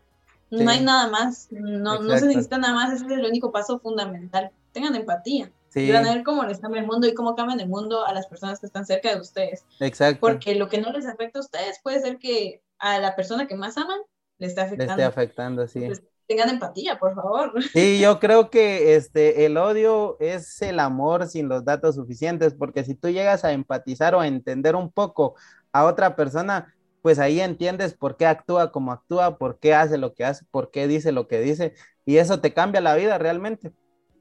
[0.51, 3.79] No hay nada más, no, no se necesita nada más, ese es el único paso
[3.81, 4.51] fundamental.
[4.73, 5.53] Tengan empatía.
[5.75, 8.15] Y van a ver cómo les cambia el mundo y cómo cambian el mundo a
[8.15, 9.67] las personas que están cerca de ustedes.
[9.81, 10.21] Exacto.
[10.21, 13.57] Porque lo que no les afecta a ustedes puede ser que a la persona que
[13.57, 13.99] más aman
[14.39, 14.97] le esté afectando.
[14.97, 15.81] Le esté afectando, sí
[16.27, 17.53] tengan empatía, por favor.
[17.73, 22.85] Sí, yo creo que este, el odio es el amor sin los datos suficientes, porque
[22.85, 25.35] si tú llegas a empatizar o a entender un poco
[25.73, 30.15] a otra persona, pues ahí entiendes por qué actúa como actúa, por qué hace lo
[30.15, 31.75] que hace, por qué dice lo que dice,
[32.05, 33.73] y eso te cambia la vida realmente.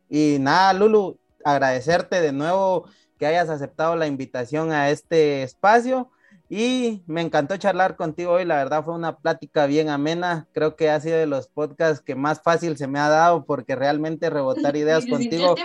[0.09, 2.87] Y nada, Lulu, agradecerte de nuevo
[3.17, 6.11] que hayas aceptado la invitación a este espacio
[6.47, 10.91] y me encantó charlar contigo hoy, la verdad fue una plática bien amena, creo que
[10.91, 14.75] ha sido de los podcasts que más fácil se me ha dado porque realmente rebotar
[14.75, 15.55] ideas contigo.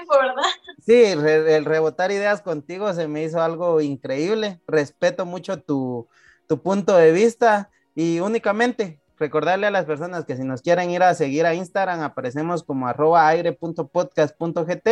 [0.84, 6.08] Sí, el rebotar ideas contigo se me hizo algo increíble, respeto mucho tu,
[6.46, 11.02] tu punto de vista y únicamente recordarle a las personas que si nos quieren ir
[11.02, 14.88] a seguir a Instagram, aparecemos como arroba aire.podcast.gt,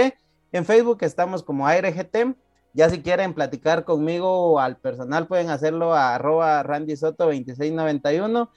[0.53, 2.37] en Facebook estamos como aireGT
[2.79, 8.49] ya si quieren platicar conmigo o al personal pueden hacerlo a arroba Randy Soto 2691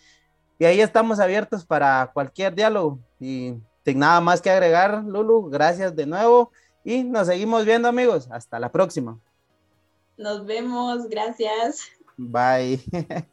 [0.60, 5.96] y ahí estamos abiertos para cualquier diálogo y sin nada más que agregar, Lulu, gracias
[5.96, 6.52] de nuevo
[6.84, 9.20] y nos seguimos viendo amigos, hasta la próxima.
[10.18, 11.90] Nos vemos, gracias.
[12.16, 12.80] Bye.